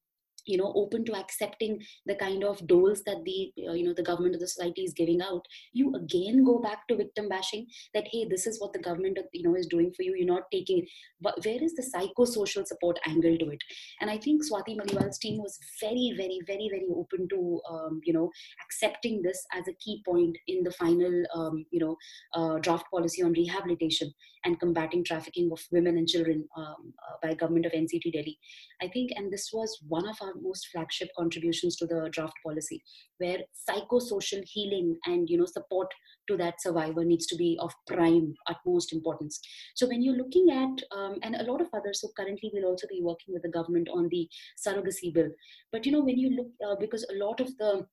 [0.45, 4.03] you know open to accepting the kind of doles that the uh, you know the
[4.03, 8.07] government of the society is giving out you again go back to victim bashing that
[8.11, 10.15] hey this is what the government you know is doing for you.
[10.17, 10.87] You're not taking
[11.21, 13.63] but where is the psychosocial support angle to it?
[14.01, 18.13] And i think swati maliwal's team was very very very very open to um, you
[18.13, 18.31] know
[18.65, 21.97] accepting this as a key point in the final um, you know
[22.35, 24.13] uh, draft policy on rehabilitation
[24.45, 28.39] and combating trafficking of women and children um, uh, by government of nct delhi.
[28.81, 32.83] I think and this was one of our most flagship contributions to the draft policy
[33.19, 35.89] where psychosocial healing and you know support
[36.29, 39.41] to that survivor needs to be of prime utmost importance.
[39.75, 42.87] So when you're looking at um, and a lot of others so currently we'll also
[42.89, 44.29] be working with the government on the
[44.65, 45.31] surrogacy bill.
[45.73, 47.87] But you know when you look uh, because a lot of the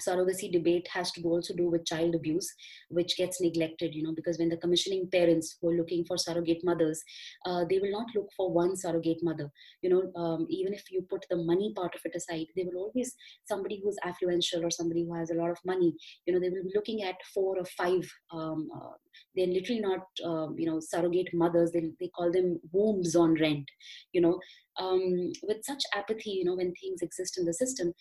[0.00, 2.52] surrogacy debate has to also do with child abuse
[2.88, 6.60] which gets neglected you know because when the commissioning parents who are looking for surrogate
[6.64, 7.02] mothers
[7.46, 9.50] uh, they will not look for one surrogate mother.
[9.82, 12.84] You know um, even if you put the money part of it aside they will
[12.84, 15.94] always somebody who's affluential or somebody who has a lot of money
[16.26, 18.94] you know they will be looking at four or five um, uh,
[19.36, 21.72] they're literally not um, you know surrogate mothers.
[21.72, 23.68] They, they call them wombs on rent
[24.12, 24.40] you know.
[24.76, 27.92] Um, with such apathy you know when things exist in the system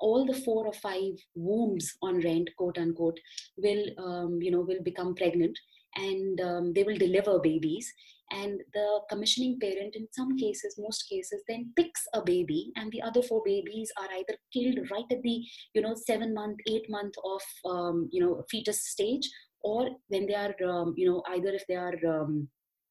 [0.00, 3.18] all the four or five wombs on rent quote unquote
[3.56, 5.56] will um, you know will become pregnant
[5.96, 7.92] and um, they will deliver babies.
[8.32, 13.02] And the commissioning parent in some cases most cases then picks a baby and the
[13.02, 17.14] other four babies are either killed right at the you know seven month eight month
[17.24, 19.28] of um, you know fetus stage
[19.62, 22.48] or when they are um, you know either if they are um,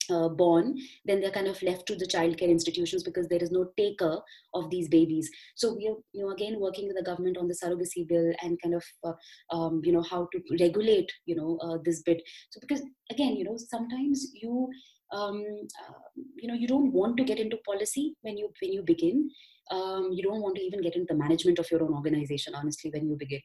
[0.09, 3.69] uh, born, then they're kind of left to the childcare institutions because there is no
[3.77, 4.19] taker
[4.53, 5.29] of these babies.
[5.55, 8.59] So we are, you know, again working with the government on the surrogacy bill and
[8.61, 12.21] kind of, uh, um, you know, how to regulate, you know, uh, this bit.
[12.49, 14.69] So because again, you know, sometimes you,
[15.11, 15.43] um,
[15.87, 15.93] uh,
[16.35, 19.29] you know, you don't want to get into policy when you when you begin.
[19.71, 22.89] Um, you don't want to even get into the management of your own organization, honestly,
[22.91, 23.39] when you begin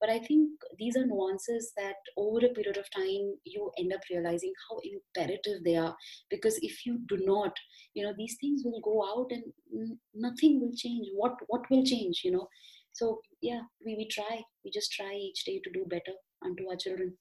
[0.00, 4.00] but i think these are nuances that over a period of time you end up
[4.10, 5.94] realizing how imperative they are.
[6.30, 7.52] Because if you do not
[7.94, 11.06] you know these things will go out and nothing will change.
[11.14, 12.48] What what will change you know?
[12.92, 14.42] So yeah we, we try.
[14.64, 17.16] We just try each day to do better unto our children.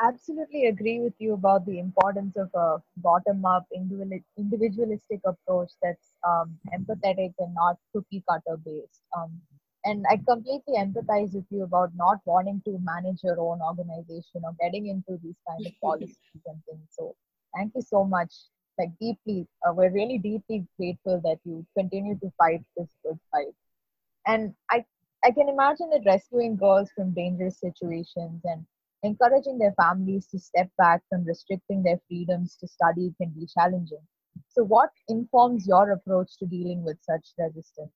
[0.00, 3.66] Absolutely agree with you about the importance of a bottom up
[4.36, 9.40] individualistic approach that's um, empathetic and not cookie cutter based um,
[9.84, 14.52] and i completely empathize with you about not wanting to manage your own organization or
[14.60, 16.86] getting into these kind of policies and things.
[16.90, 17.14] So
[17.56, 18.32] thank you so much.
[18.78, 23.54] Like deeply uh, we're really deeply grateful that you continue to fight this good fight.
[24.26, 24.84] And i
[25.24, 28.64] i can imagine that rescuing girls from dangerous situations and
[29.02, 34.06] encouraging their families to step back from restricting their freedoms to study can be challenging.
[34.48, 37.92] So what informs your approach to dealing with such resistance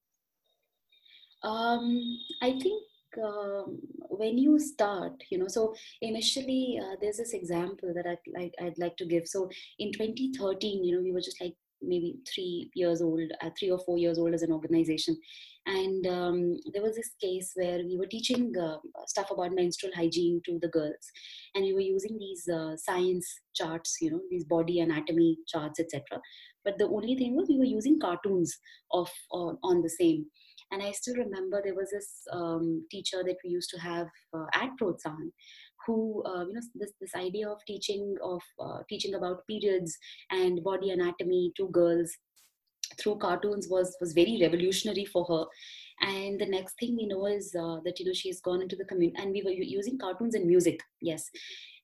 [1.46, 2.82] um, I think
[3.22, 3.78] um,
[4.10, 8.78] when you start, you know, so initially uh, there's this example that I'd like I'd
[8.78, 9.26] like to give.
[9.26, 13.70] So in 2013, you know, we were just like maybe three years old, uh, three
[13.70, 15.16] or four years old as an organization,
[15.66, 20.40] and um, there was this case where we were teaching uh, stuff about menstrual hygiene
[20.46, 21.10] to the girls,
[21.54, 26.20] and we were using these uh, science charts, you know, these body anatomy charts, etc.
[26.64, 28.58] But the only thing was we were using cartoons
[28.92, 30.26] of on the same
[30.70, 34.46] and I still remember there was this um, teacher that we used to have uh,
[34.54, 35.30] at Protsahan
[35.86, 39.96] who uh, you know this this idea of teaching of uh, teaching about periods
[40.30, 42.16] and body anatomy to girls
[42.98, 45.44] through cartoons was was very revolutionary for her.
[46.00, 48.84] And the next thing we know is uh, that you know she's gone into the
[48.84, 51.30] community and we were using cartoons and music yes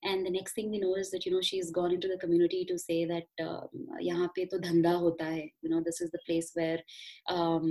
[0.05, 2.65] and the next thing we know is that you know she's gone into the community
[2.65, 3.63] to say that uh,
[4.01, 6.81] yahan pe to dhanda hota hai you know this is the place where
[7.37, 7.67] um,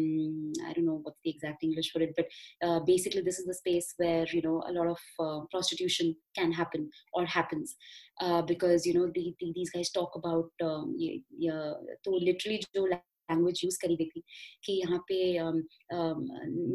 [0.68, 2.28] i don't know what's the exact english for it but
[2.66, 6.52] uh, basically this is the space where you know a lot of uh, prostitution can
[6.52, 7.76] happen or happens.
[8.20, 11.74] Uh, because you know the, the, these guys talk about um, yeah,
[12.06, 12.88] तो literally जो
[13.31, 14.23] language use करी गई थी
[14.65, 15.17] कि यहाँ पे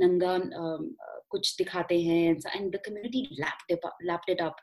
[0.03, 0.37] नंगा
[1.31, 2.23] कुछ दिखाते हैं
[2.55, 4.55] and the community lapped it up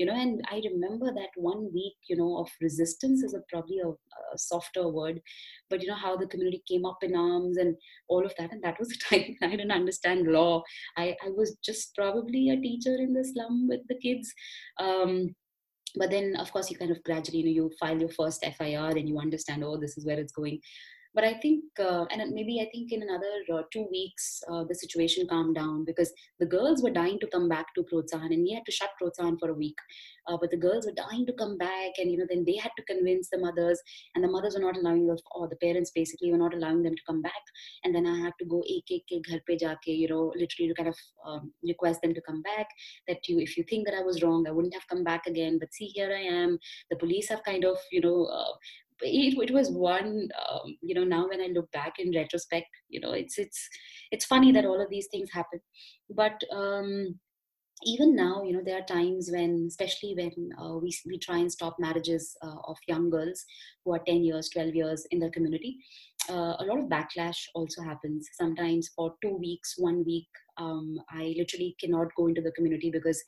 [0.00, 3.78] you know and i remember that one week you know of resistance is a, probably
[3.84, 5.20] a, a, softer word
[5.70, 7.86] but you know how the community came up in arms and
[8.16, 10.52] all of that and that was the time i didn't understand law
[11.04, 14.34] i i was just probably a teacher in the slum with the kids
[14.86, 15.16] um
[16.02, 18.84] but then of course you kind of gradually you know you file your first fir
[19.02, 20.60] and you understand oh this is where it's going
[21.13, 24.75] but i think uh, and maybe i think in another uh, two weeks uh, the
[24.75, 28.53] situation calmed down because the girls were dying to come back to protsahan and we
[28.53, 29.77] had to shut protsahan for a week.
[30.27, 32.71] Uh, but the girls were dying to come back and you know then they had
[32.77, 33.79] to convince the mothers
[34.15, 36.95] and the mothers were not allowing them or the parents basically were not allowing them
[36.95, 37.43] to come back.
[37.83, 42.13] And then i had to go you know literally to kind of um, request them
[42.13, 42.67] to come back
[43.07, 45.57] that you if you think that i was wrong i wouldn't have come back again.
[45.59, 46.57] But see here i am.
[46.89, 48.53] The police have kind of you know uh,
[49.01, 52.99] it, it was one um, you know now when i look back in retrospect you
[52.99, 53.67] know it's it's
[54.11, 55.59] it's funny that all of these things happen.
[56.09, 57.19] But um
[57.83, 61.51] even now you know there are times when especially when uh, we, we try and
[61.51, 63.43] stop marriages uh, of young girls
[63.83, 65.77] who are 10 years 12 years in the community
[66.29, 68.29] uh, a lot of backlash also happens.
[68.33, 73.23] Sometimes for two weeks one week um, i literally cannot go into the community because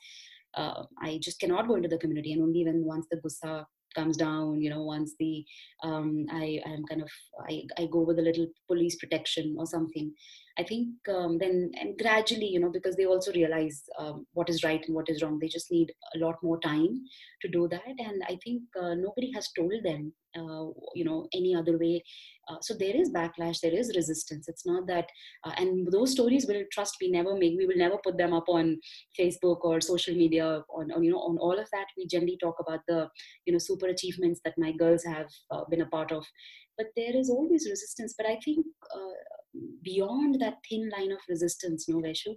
[0.56, 4.18] uh, I just cannot go into the community, and only when once the gussa comes
[4.18, 5.46] down you know once the
[5.84, 7.10] um, i i'm kind of
[7.50, 10.12] I, I go with a little police protection or something
[10.58, 14.64] i think um, then and gradually you know because they also realize um, what is
[14.64, 15.40] right and what is wrong.
[15.40, 17.02] They just need a lot more time
[17.42, 17.96] to do that.
[18.08, 22.04] And i think uh, nobody has told them uh, you know any other way.
[22.50, 24.48] Uh, so there is backlash there is resistance.
[24.48, 25.08] It's not that
[25.46, 28.50] uh, and those stories will trust me never make we will never put them up
[28.50, 28.78] on
[29.20, 31.88] facebook or social media on, on you know on all of that.
[31.98, 33.10] We generally talk about the
[33.46, 36.26] you know super achievements that my girls have uh, been a part of.
[36.78, 38.14] But there is always resistance.
[38.18, 39.14] But i think uh,
[39.84, 42.36] beyond that thin line of resistance, no Vaishu,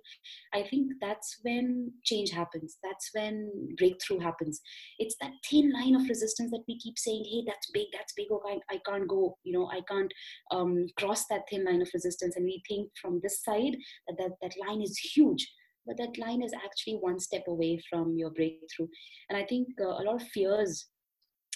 [0.53, 2.79] I think that's when change happens.
[2.83, 4.61] That's when breakthrough happens.
[4.99, 8.27] It's that thin line of resistance that we keep saying, hey, that's big, that's big,
[8.31, 10.13] okay, I, I can't go, you know, I can't
[10.51, 12.37] um, cross that thin line of resistance.
[12.37, 13.77] And we think from this side
[14.09, 15.47] that that, that line is huge
[15.87, 18.89] but that line is actually one step away from your breakthrough
[19.29, 20.89] and i think uh, a lot of fears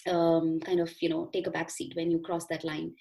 [0.09, 2.93] um, kind of you know take a back seat when you cross that line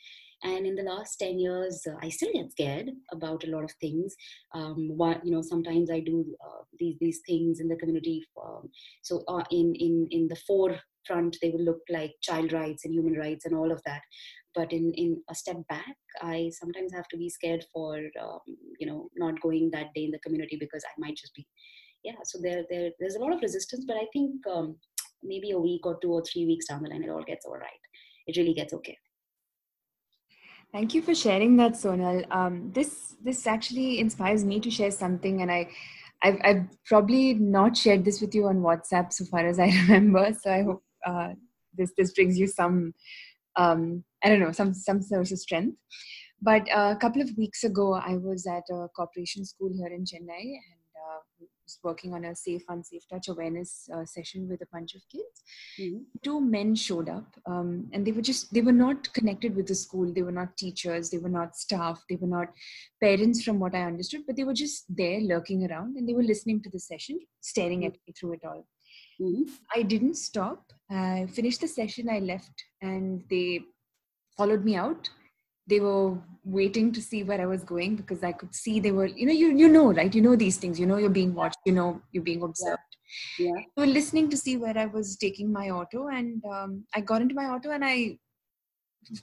[0.44, 3.72] and in the last 10 years uh, i still get scared about a lot of
[3.82, 4.16] things.
[4.54, 8.70] Um, what you know sometimes i do uh, these these things in the community um,
[9.02, 13.14] so uh, in in in the forefront they will look like child rights and human
[13.14, 14.02] rights and all of that.
[14.56, 18.40] But in in a step back i sometimes have to be scared for um,
[18.80, 21.46] you know not going that day in the community because i might just be
[22.04, 24.76] yeah so there, there there's a lot of resistance but i think um,
[25.24, 27.58] maybe a week or two or three weeks down the line it all gets all
[27.58, 27.84] right.
[28.28, 28.98] It really gets okay
[30.72, 32.26] Thank you for sharing that, Sonal.
[32.32, 35.68] Um, this this actually inspires me to share something, and I,
[36.22, 40.32] I've, I've, probably not shared this with you on WhatsApp so far as I remember.
[40.40, 41.30] So I hope uh,
[41.76, 42.94] this this brings you some,
[43.56, 45.76] um, I don't know, some some source of strength.
[46.40, 50.06] But uh, a couple of weeks ago, I was at a corporation school here in
[50.06, 50.79] Chennai, and
[51.70, 55.44] was working on a safe unsafe touch awareness uh, session with a bunch of kids
[55.80, 56.00] mm-hmm.
[56.24, 59.76] two men showed up um, and they were just they were not connected with the
[59.76, 62.50] school they were not teachers they were not staff they were not
[63.02, 66.30] parents from what i understood but they were just there lurking around and they were
[66.32, 67.98] listening to the session staring mm-hmm.
[68.00, 68.66] at me through it all
[69.22, 69.44] mm-hmm.
[69.76, 73.60] i didn't stop i finished the session i left and they
[74.38, 75.10] followed me out
[75.70, 79.06] they were waiting to see where I was going because I could see they were,
[79.06, 80.14] you know, you you know, right?
[80.14, 80.80] You know these things.
[80.80, 81.60] You know you're being watched.
[81.66, 82.98] You know you're being observed.
[83.38, 83.52] Yeah.
[83.56, 83.62] yeah.
[83.76, 87.22] They were listening to see where I was taking my auto, and um, I got
[87.22, 88.18] into my auto and I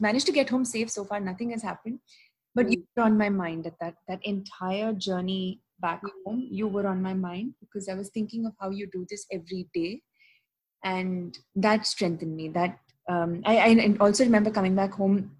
[0.01, 0.91] managed to get home safe.
[0.91, 2.01] So far, nothing has happened.
[2.55, 2.73] But mm.
[2.73, 6.11] you were on my mind at that that entire journey back mm.
[6.25, 6.47] home.
[6.51, 9.69] You were on my mind because I was thinking of how you do this every
[9.75, 10.03] day,
[10.85, 12.49] and that strengthened me.
[12.49, 12.79] That
[13.09, 15.31] um, I, I also remember coming back home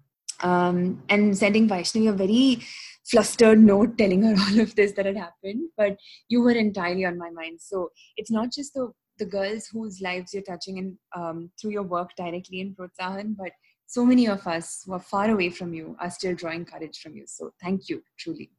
[0.41, 2.61] um, and sending Vaishnavi a very
[3.09, 5.69] flustered note telling her all of this that had happened.
[5.77, 5.97] But
[6.27, 7.59] you were entirely on my mind.
[7.61, 11.83] So it's not just the the girls whose lives you're touching and um, through your
[11.83, 13.51] work directly in Protsahan, but
[13.87, 17.15] so many of us who are far away from you are still drawing courage from
[17.15, 17.23] you.
[17.25, 18.51] So thank you, truly.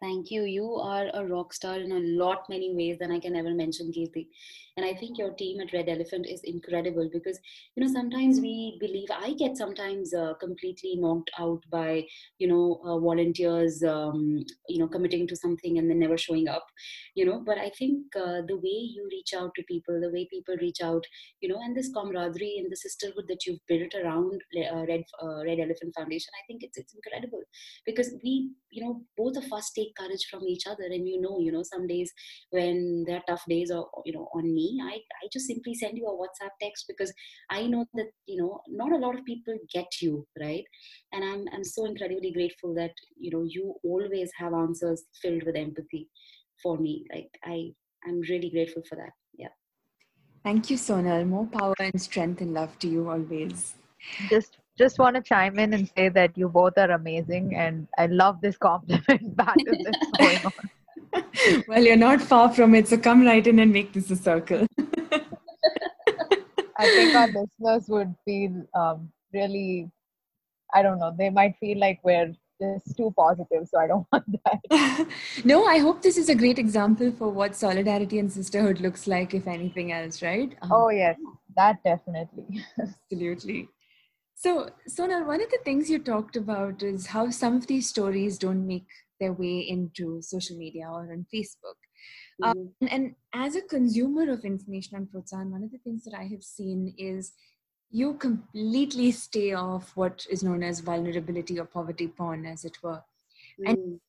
[0.00, 0.44] Thank you.
[0.44, 3.92] You are a rock star in a lot many ways than I can ever mention,
[3.92, 4.28] Kirthi.
[4.78, 7.38] And I think your team at Red Elephant is incredible because,
[7.76, 12.06] you know, sometimes we believe, I get sometimes uh, completely knocked out by,
[12.38, 16.64] you know, uh, volunteers, um, you know, committing to something and then never showing up,
[17.14, 17.42] you know.
[17.44, 20.80] But I think uh, the way you reach out to people, the way people reach
[20.82, 21.04] out,
[21.42, 24.40] you know, and this camaraderie and the sisterhood that you've built around
[24.72, 27.42] uh, Red, uh, Red Elephant Foundation, I think it's, it's incredible
[27.84, 30.84] because we, you know, both of us take take courage from each other.
[30.84, 32.12] And you know you know some days
[32.50, 35.96] when there are tough days or you know on me i i just simply send
[35.96, 37.12] you a whatsapp text because
[37.50, 40.64] i know that you know not a lot of people get you right?
[41.12, 45.56] And i'm i'm so incredibly grateful that you know you always have answers filled with
[45.56, 46.08] empathy
[46.62, 47.04] for me.
[47.14, 47.72] Like i
[48.06, 49.12] i'm really grateful for that.
[49.34, 49.54] Yeah.
[50.44, 51.26] Thank you sonal.
[51.26, 53.74] More power and strength and love to you always.
[54.28, 58.06] Just just want to chime in and say that you both are amazing, and I
[58.06, 61.24] love this compliment battle that's going on.
[61.68, 64.66] well, you're not far from it, so come right in and make this a circle.
[66.80, 69.90] I think our listeners would feel um, really,
[70.74, 74.24] I don't know, they might feel like we're just too positive, so I don't want
[74.44, 75.06] that.
[75.44, 79.34] no, I hope this is a great example for what solidarity and sisterhood looks like,
[79.34, 80.56] if anything else, right?
[80.62, 81.18] Um, oh, yes,
[81.56, 82.64] that definitely.
[82.80, 83.68] absolutely.
[84.42, 88.38] So, Sonal, one of the things you talked about is how some of these stories
[88.38, 88.86] don't make
[89.20, 91.76] their way into social media or on Facebook.
[92.42, 92.58] Um, mm-hmm.
[92.58, 96.16] Um, and, and, as a consumer of information on Protsahan, one of the things that
[96.18, 97.32] I have seen is
[97.90, 103.02] you completely stay off what is known as vulnerability or poverty porn, as it were.
[103.60, 103.68] Mm.
[103.68, 104.00] And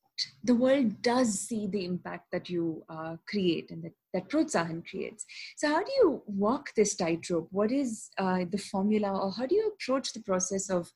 [0.42, 5.24] the world does see the impact that you uh, create and that, that Protsahan creates.
[5.56, 7.48] So, how do you walk this tightrope?
[7.50, 10.90] What is uh, the formula, or how do you approach the process of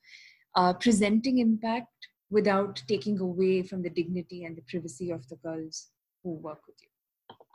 [0.54, 5.88] uh, presenting impact without taking away from the dignity and the privacy of the girls
[6.22, 6.88] who work with you?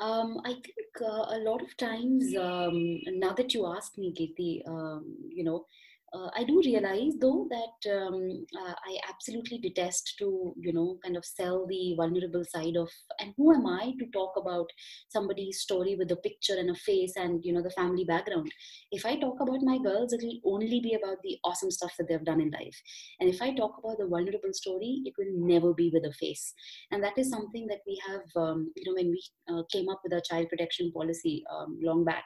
[0.06, 4.68] Um, I think uh, a lot of times, um, now that you ask me, Kirthi,
[4.68, 5.66] um, you know,
[6.14, 11.16] uh, I do realize though that um, uh, I absolutely detest to you know kind
[11.16, 12.90] of sell the vulnerable side of
[13.20, 14.68] and who am I to talk about
[15.10, 18.52] somebody's story with a picture and a face and you know the family background.
[18.92, 22.26] If I talk about my girls, it'll only be about the awesome stuff that they've
[22.26, 22.82] done in life,
[23.20, 26.54] and if I talk about the vulnerable story, it will never be with a face.
[26.92, 30.02] And that is something that we have um, you know when we uh, came up
[30.04, 32.26] with our child protection policy um, long back,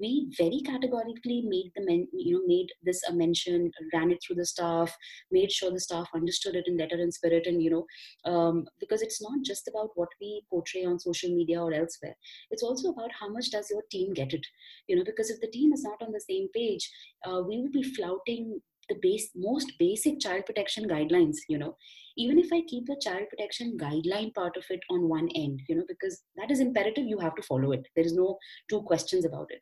[0.00, 4.46] we very categorically made the men you know made this mentioned, ran it through the
[4.54, 4.96] staff,
[5.30, 7.84] made sure the staff understood it in letter and spirit, and you know,
[8.32, 12.16] um, because it's not just about what we portray on social media or elsewhere.
[12.50, 14.46] It's also about how much does your team get it,
[14.88, 16.90] you know, because if the team is not on the same page,
[17.26, 18.60] uh, we will be flouting
[18.90, 21.76] the base most basic child protection guidelines you know.
[22.16, 25.76] Even if i keep the child protection guideline part of it on one end you
[25.76, 27.86] know because that is imperative you have to follow it.
[27.94, 28.36] There is no
[28.68, 29.60] two questions about it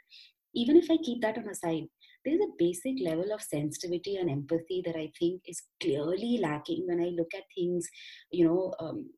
[0.63, 1.87] even if i keep that on a side
[2.25, 7.01] there's a basic level of sensitivity and empathy that I think is clearly lacking when
[7.01, 7.89] I look at things,
[8.31, 9.11] you know, um,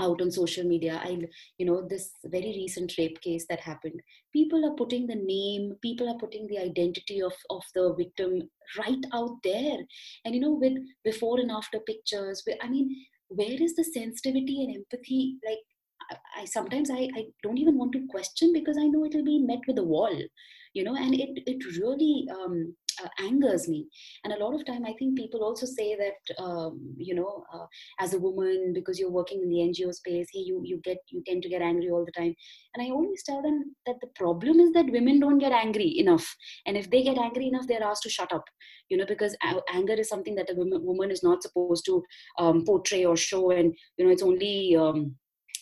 [0.00, 1.00] out on social media.
[1.02, 1.18] I
[1.58, 4.00] you know this very recent rape case that happened.
[4.32, 8.48] People are putting the name people are putting the identity of of the victim
[8.78, 9.78] right out there.
[10.24, 12.96] And you know with before and after pictures i mean
[13.28, 15.36] where is the sensitivity and empathy?
[15.46, 15.58] Like
[16.36, 19.60] I sometimes I, I don't even want to question because I know it'll be met
[19.68, 20.16] with a wall
[20.72, 23.86] you know and it it really um, uh, angers me.
[24.24, 27.66] And a lot of time i think people also say that um, you know uh,
[27.98, 31.22] as a woman because you're working in the ngo space hey you you get you
[31.26, 32.34] tend to get angry all the time.
[32.74, 36.26] And i always tell them that the problem is that women don't get angry enough.
[36.66, 38.44] And if they get angry enough they're asked to shut up
[38.88, 39.36] you know because
[39.72, 42.02] anger is something that a woman, woman is not supposed to
[42.38, 43.50] um, portray or show.
[43.50, 45.16] And you know it's only um,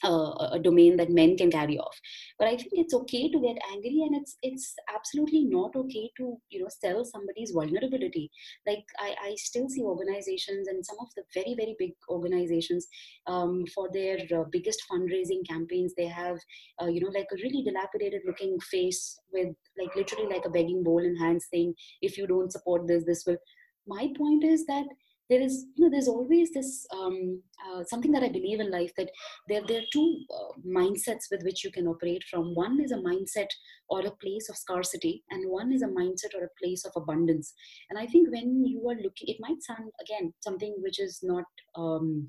[0.05, 1.99] uh, a domain that men can carry off.
[2.39, 6.37] But i think it's okay to get angry and it's it's absolutely not okay to
[6.51, 8.31] you know sell somebody's vulnerability.
[8.67, 12.87] Like i, I still see organizations and some of the very very big organizations
[13.27, 16.39] um, for their uh, biggest fundraising campaigns they have
[16.83, 20.83] uh, you know like a really dilapidated looking face with like literally like a begging
[20.83, 23.39] bowl in hands saying if you don't support this this will.
[23.87, 24.85] My point is that
[25.29, 28.93] there is you know there's always this um, uh, something that i believe in life
[28.97, 29.11] that
[29.49, 32.55] there, there are two uh, mindsets with which you can operate from.
[32.55, 33.49] One is a mindset
[33.89, 37.55] or a place of scarcity and one is a mindset or a place of abundance.
[37.91, 41.45] And i think when you are looking it might sound again something which is not
[41.77, 42.29] um,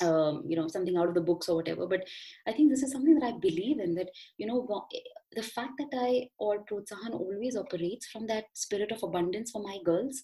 [0.00, 2.04] um, you know something out of the books or whatever but
[2.46, 4.86] i think this is something that i believe in that you know
[5.36, 9.78] the fact that i or protsahan always operates from that spirit of abundance for my
[9.84, 10.22] girls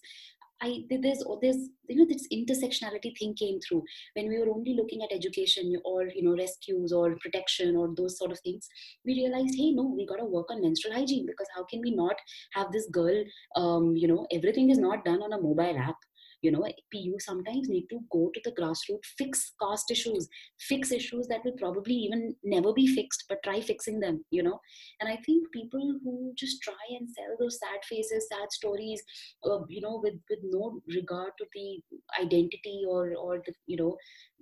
[0.61, 3.83] I there's there's you know this intersectionality thing came through
[4.15, 8.17] when we were only looking at education or you know rescues or protection or those
[8.17, 8.67] sort of things.
[9.05, 11.91] We realized, hey, no, we got to work on menstrual hygiene because how can we
[11.91, 12.15] not
[12.53, 13.23] have this girl?
[13.55, 15.95] Um, you know, everything is not done on a mobile app
[16.41, 20.27] you know you sometimes need to go to the grassroots fix caste issues
[20.59, 24.59] fix issues that will probably even never be fixed but try fixing them you know?
[24.99, 29.01] And i think people who just try and sell those sad faces sad stories
[29.45, 31.81] uh, you know with with no regard to the
[32.21, 33.95] identity or or the you know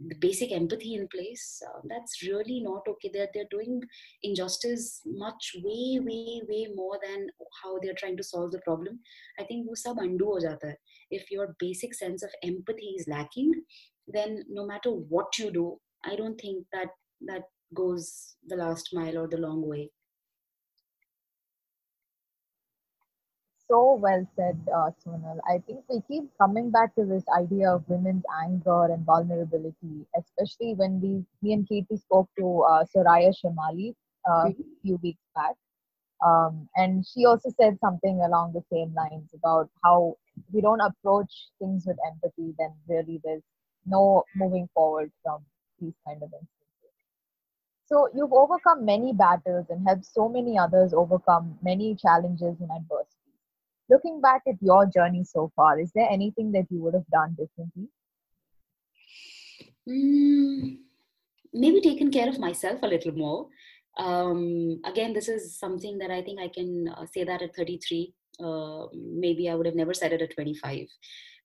[0.07, 3.09] the basic empathy in place uh, that's really not okay.
[3.13, 3.81] They're, they're doing
[4.23, 7.27] injustice much way way way more than
[7.63, 8.99] how they're trying to solve the problem.
[9.39, 10.77] I think wo sab undo ho jata hai
[11.09, 13.51] if your basic sense of empathy is lacking
[14.07, 16.87] then no matter what you do i don't think that
[17.21, 19.89] that goes the last mile or the long way
[23.69, 25.39] so well said, uh, Sonal.
[25.47, 30.73] I think we keep coming back to this idea of women's anger and vulnerability, especially
[30.75, 33.93] when we, me and Kirthi spoke to uh, Soraya Chemaly
[34.25, 34.61] uh, mm-hmm.
[34.61, 35.55] a few weeks back.
[36.25, 40.17] Um, and she also said something along the same lines about how
[40.51, 43.43] we don't approach things with empathy, then really there's
[43.85, 45.43] no moving forward from
[45.79, 46.57] these kind of instances.
[47.85, 53.13] So you've overcome many battles and helped so many others overcome many challenges and adversity.
[53.89, 57.37] Looking back at your journey so far, is there anything that you would have done
[57.39, 57.87] differently?
[59.87, 60.79] Mm,
[61.53, 63.47] maybe taken care of myself a little more.
[63.97, 68.13] Um, again, this is something that I think I can uh, say that at 33.
[68.43, 70.87] Uh, maybe I would have never said it at 25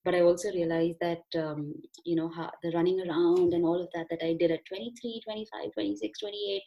[0.04, 1.74] but i also realized that um,
[2.04, 5.20] you know how, the running around and all of that that i did at 23
[5.24, 6.62] 25 26 28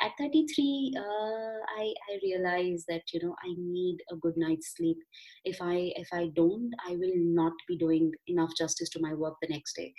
[0.00, 4.98] at 33 uh, I, I realized that you know i need a good night's sleep
[5.44, 9.34] if i if i don't i will not be doing enough justice to my work
[9.40, 9.92] the next day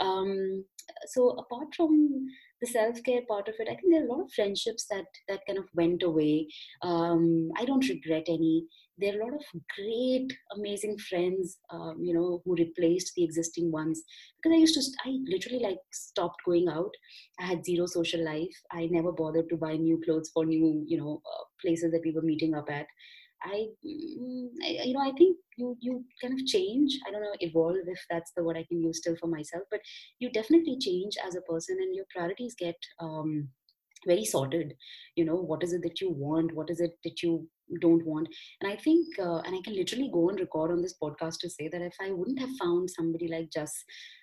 [0.00, 0.64] um,
[1.06, 2.26] so apart from
[2.60, 5.40] the self-care part of it i think there are a lot of friendships that that
[5.46, 6.48] kind of went away.
[6.82, 8.66] Um, i don't regret any.
[8.98, 13.70] There are a lot of great amazing friends um, you know who replaced the existing
[13.70, 14.02] ones.
[14.36, 16.90] Because i used to i literally like stopped going out.
[17.40, 18.56] I had zero social life.
[18.72, 22.12] I never bothered to buy new clothes for new you know uh, places that we
[22.12, 22.86] were meeting up at
[23.42, 26.98] I, mm, you know i think you you kind of change.
[27.06, 29.80] I don't know evolve if that's the word i can use still for myself but
[30.18, 33.48] you definitely change as a person and your priorities get um
[34.06, 34.74] very sorted.
[35.16, 36.54] You know what is it that you want?
[36.54, 37.48] What is it that you
[37.80, 38.28] don't want?
[38.60, 41.50] And i think uh, and i can literally go and record on this podcast to
[41.50, 43.74] say that if i wouldn't have found somebody like just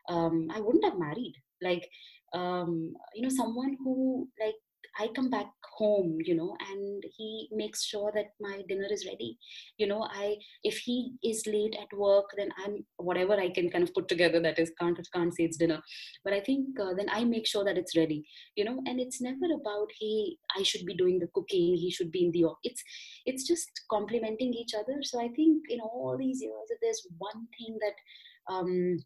[0.09, 1.33] um, i wouldn't have married.
[1.61, 1.89] Like
[2.33, 4.55] um, you know someone who like
[4.99, 9.37] I come back home, you know, and he makes sure that my dinner is ready.
[9.77, 13.83] You know, I if he is late at work, then I'm whatever I can kind
[13.83, 14.39] of put together.
[14.39, 15.81] That is can't can't say it's dinner,
[16.23, 18.25] but I think uh, then I make sure that it's ready.
[18.55, 22.11] You know, and it's never about hey I should be doing the cooking, he should
[22.11, 22.83] be in the it's
[23.25, 25.01] it's just complementing each other.
[25.01, 28.99] So I think in all these years, if there's one thing that um,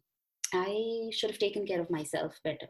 [0.52, 2.68] I should have taken care of myself better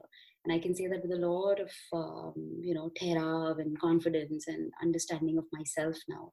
[0.49, 2.33] and i can say that with a lot of um,
[2.63, 6.33] you know terav and confidence and understanding of myself now.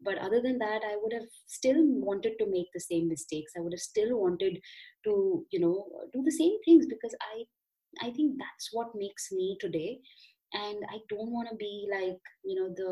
[0.00, 3.52] But other than that i would have still wanted to make the same mistakes.
[3.56, 4.60] I would have still wanted
[5.04, 7.44] to you know do the same things because i
[8.06, 9.98] i think that's what makes me today.
[10.52, 12.90] And i don't want to be like you know the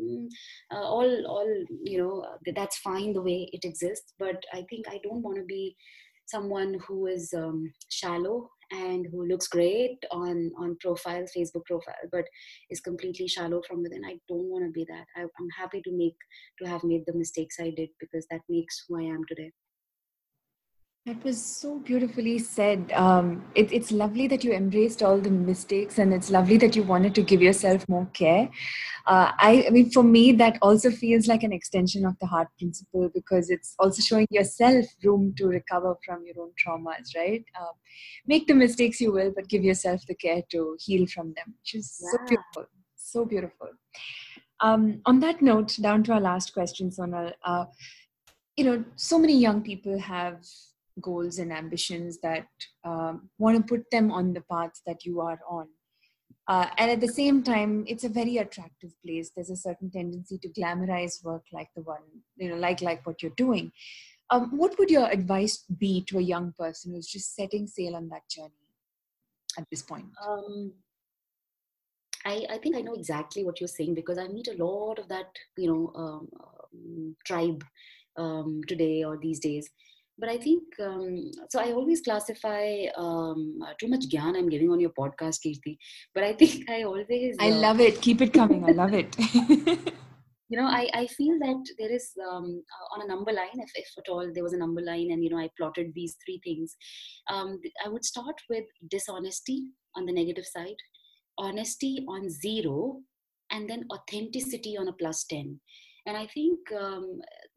[0.00, 0.28] mm,
[0.74, 1.50] uh, all all
[1.92, 2.14] you know
[2.60, 4.14] that's fine the way it exists.
[4.18, 5.76] But i think i don't want to be
[6.26, 12.24] someone who is um, shallow and who looks great on on profile facebook profile but
[12.70, 14.04] is completely shallow from within.
[14.04, 15.06] I don't want to be that.
[15.16, 16.16] I, i'm happy to make
[16.60, 19.50] to have made the mistakes i did because that makes who i am today
[21.04, 22.92] that was so beautifully said.
[22.92, 26.84] Um, it, it's lovely that you embraced all the mistakes, and it's lovely that you
[26.84, 28.48] wanted to give yourself more care.
[29.08, 32.46] Uh, I, I, mean, for me, that also feels like an extension of the heart
[32.56, 37.44] principle because it's also showing yourself room to recover from your own traumas, right?
[37.60, 37.72] Um,
[38.28, 41.74] make the mistakes you will, but give yourself the care to heal from them, which
[41.74, 42.10] is yeah.
[42.12, 42.66] so beautiful.
[42.94, 43.68] So beautiful.
[44.60, 47.32] Um, on that note, down to our last question, Sonal.
[47.44, 47.64] Uh,
[48.56, 50.44] you know, so many young people have
[51.00, 52.46] goals and ambitions that
[52.84, 55.68] um, want to put them on the path that you are on.
[56.48, 59.30] Uh, and at the same time, it's a very attractive place.
[59.30, 62.02] There's a certain tendency to glamorize work like the one,
[62.36, 63.70] you know, like like what you're doing.
[64.30, 68.08] Um, what would your advice be to a young person who's just setting sail on
[68.08, 68.50] that journey
[69.58, 70.06] at this point?
[70.26, 70.72] Um,
[72.24, 75.08] I, I think I know exactly what you're saying because I meet a lot of
[75.08, 77.64] that, you know, um, um tribe
[78.16, 79.70] um, today or these days
[80.22, 81.06] but i think um,
[81.52, 82.66] so i always classify
[83.04, 85.76] um, uh, too much gyan i'm giving on your podcast Kirthi.
[86.14, 88.00] But i think i always uh, i love it.
[88.06, 88.64] Keep it coming.
[88.64, 89.16] I love it.
[90.52, 93.70] You know I, I feel that there is um, uh, on a number line if,
[93.74, 96.40] if at all there was a number line and you know i plotted these three
[96.46, 96.74] things
[97.34, 99.56] um, i would start with dishonesty
[99.96, 100.82] on the negative side
[101.38, 103.00] honesty on zero
[103.50, 105.58] and then authenticity on a plus 10
[106.06, 107.06] and i think um,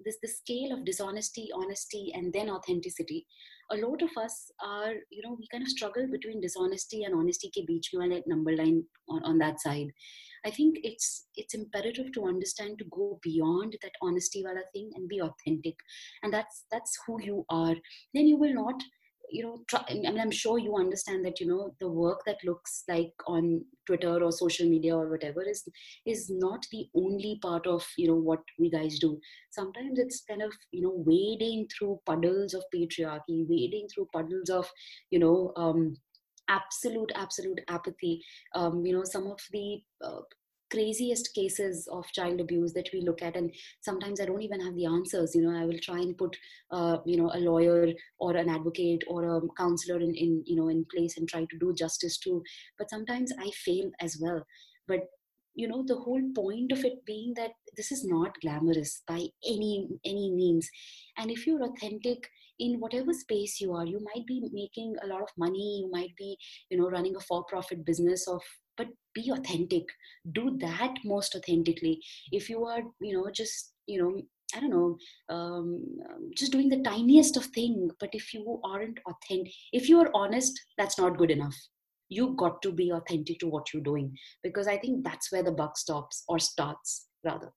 [0.04, 3.26] this the scale of dishonesty honesty and then authenticity.
[3.72, 7.50] A lot of us are you know we kind of struggle between dishonesty and honesty
[7.50, 9.92] ke beech mein wale number line on, on that side.
[10.46, 15.10] I think it's it's imperative to understand to go beyond that honesty wala thing and
[15.10, 15.76] be authentic.
[16.22, 17.76] And that's that's who you are.
[18.14, 18.84] Then you will not
[19.30, 22.38] you know try, i mean i'm sure you understand that you know the work that
[22.44, 25.68] looks like on twitter or social media or whatever is
[26.06, 29.20] is not the only part of you know what we guys do.
[29.52, 34.70] Sometimes it's kind of you know wading through puddles of patriarchy wading through puddles of
[35.12, 35.98] you know um
[36.48, 38.22] absolute absolute apathy.
[38.54, 40.22] Um, you know some of the uh,
[40.72, 43.52] craziest cases of child abuse that we look at and
[43.82, 45.36] sometimes i don't even have the answers.
[45.36, 46.36] You know i will try and put
[46.72, 50.70] uh, you know a lawyer or an advocate or a counselor in, in you know
[50.70, 52.42] in place and try to do justice to
[52.78, 54.44] but sometimes i fail as well.
[54.88, 55.02] But
[55.56, 59.88] you know the whole point of it being that this is not glamorous by any
[60.06, 60.70] any means.
[61.18, 65.22] And if you're authentic in whatever space you are you might be making a lot
[65.22, 66.38] of money you might be
[66.70, 68.42] you know running a for profit business of
[68.78, 69.84] but be authentic
[70.32, 72.00] do that most authentically
[72.32, 74.22] if you are you know just you know
[74.56, 74.98] I don't know,
[75.30, 75.84] um,
[76.36, 77.90] just doing the tiniest of thing.
[78.00, 81.56] But if you aren't authentic, if you are honest, that's not good enough.
[82.10, 85.52] You got to be authentic to what you're doing because I think that's where the
[85.52, 87.52] buck stops or starts rather.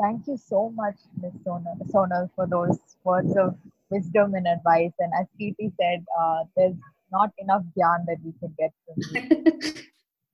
[0.00, 1.32] Thank you so much, Ms.
[1.44, 3.56] Sonal, Sonal, for those words of
[3.90, 4.92] wisdom and advice.
[4.98, 6.76] And as Kirthi said, uh, there's
[7.12, 9.82] not enough gyan that we can get from you.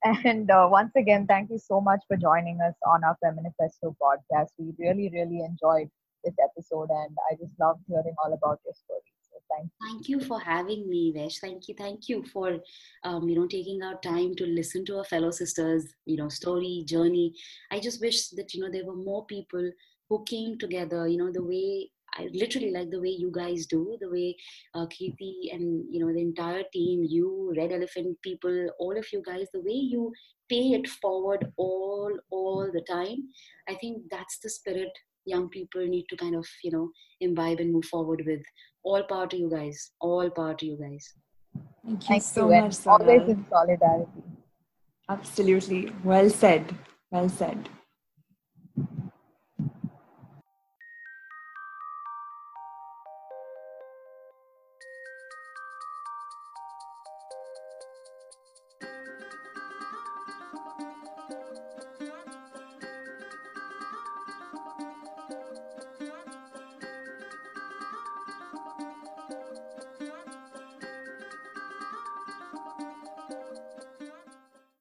[0.25, 4.49] and uh, once again, thank you so much for joining us on our Feminifesto podcast.
[4.59, 5.91] We really, really enjoyed
[6.25, 9.03] this episode, and I just loved hearing all about your story
[9.51, 9.87] thank you.
[9.89, 11.39] Thank you for having me, Vesh.
[11.41, 12.59] Thank you, thank you for
[13.05, 16.85] um, you know taking our time to listen to our fellow sisters, you know, story,
[16.87, 17.35] journey.
[17.71, 19.71] I just wish that you know there were more people
[20.09, 23.97] who came together, you know, the way I literally like the way you guys do,
[24.01, 24.37] the way
[24.75, 24.87] uh,
[25.53, 29.61] and you know the entire team, you Red Elephant people, all of you guys, the
[29.61, 30.13] way you
[30.49, 33.29] pay it forward all all the time.
[33.69, 34.91] I think that's the spirit
[35.27, 36.91] young people need to kind of you know
[37.21, 38.43] imbibe and move forward with
[38.85, 39.91] all power to you guys.
[40.01, 41.13] All power to you guys.
[41.85, 42.61] Thank you Thank so you.
[42.61, 44.23] much always in solidarity.
[45.09, 45.93] Absolutely.
[46.03, 46.75] Well said.
[47.11, 47.69] Well said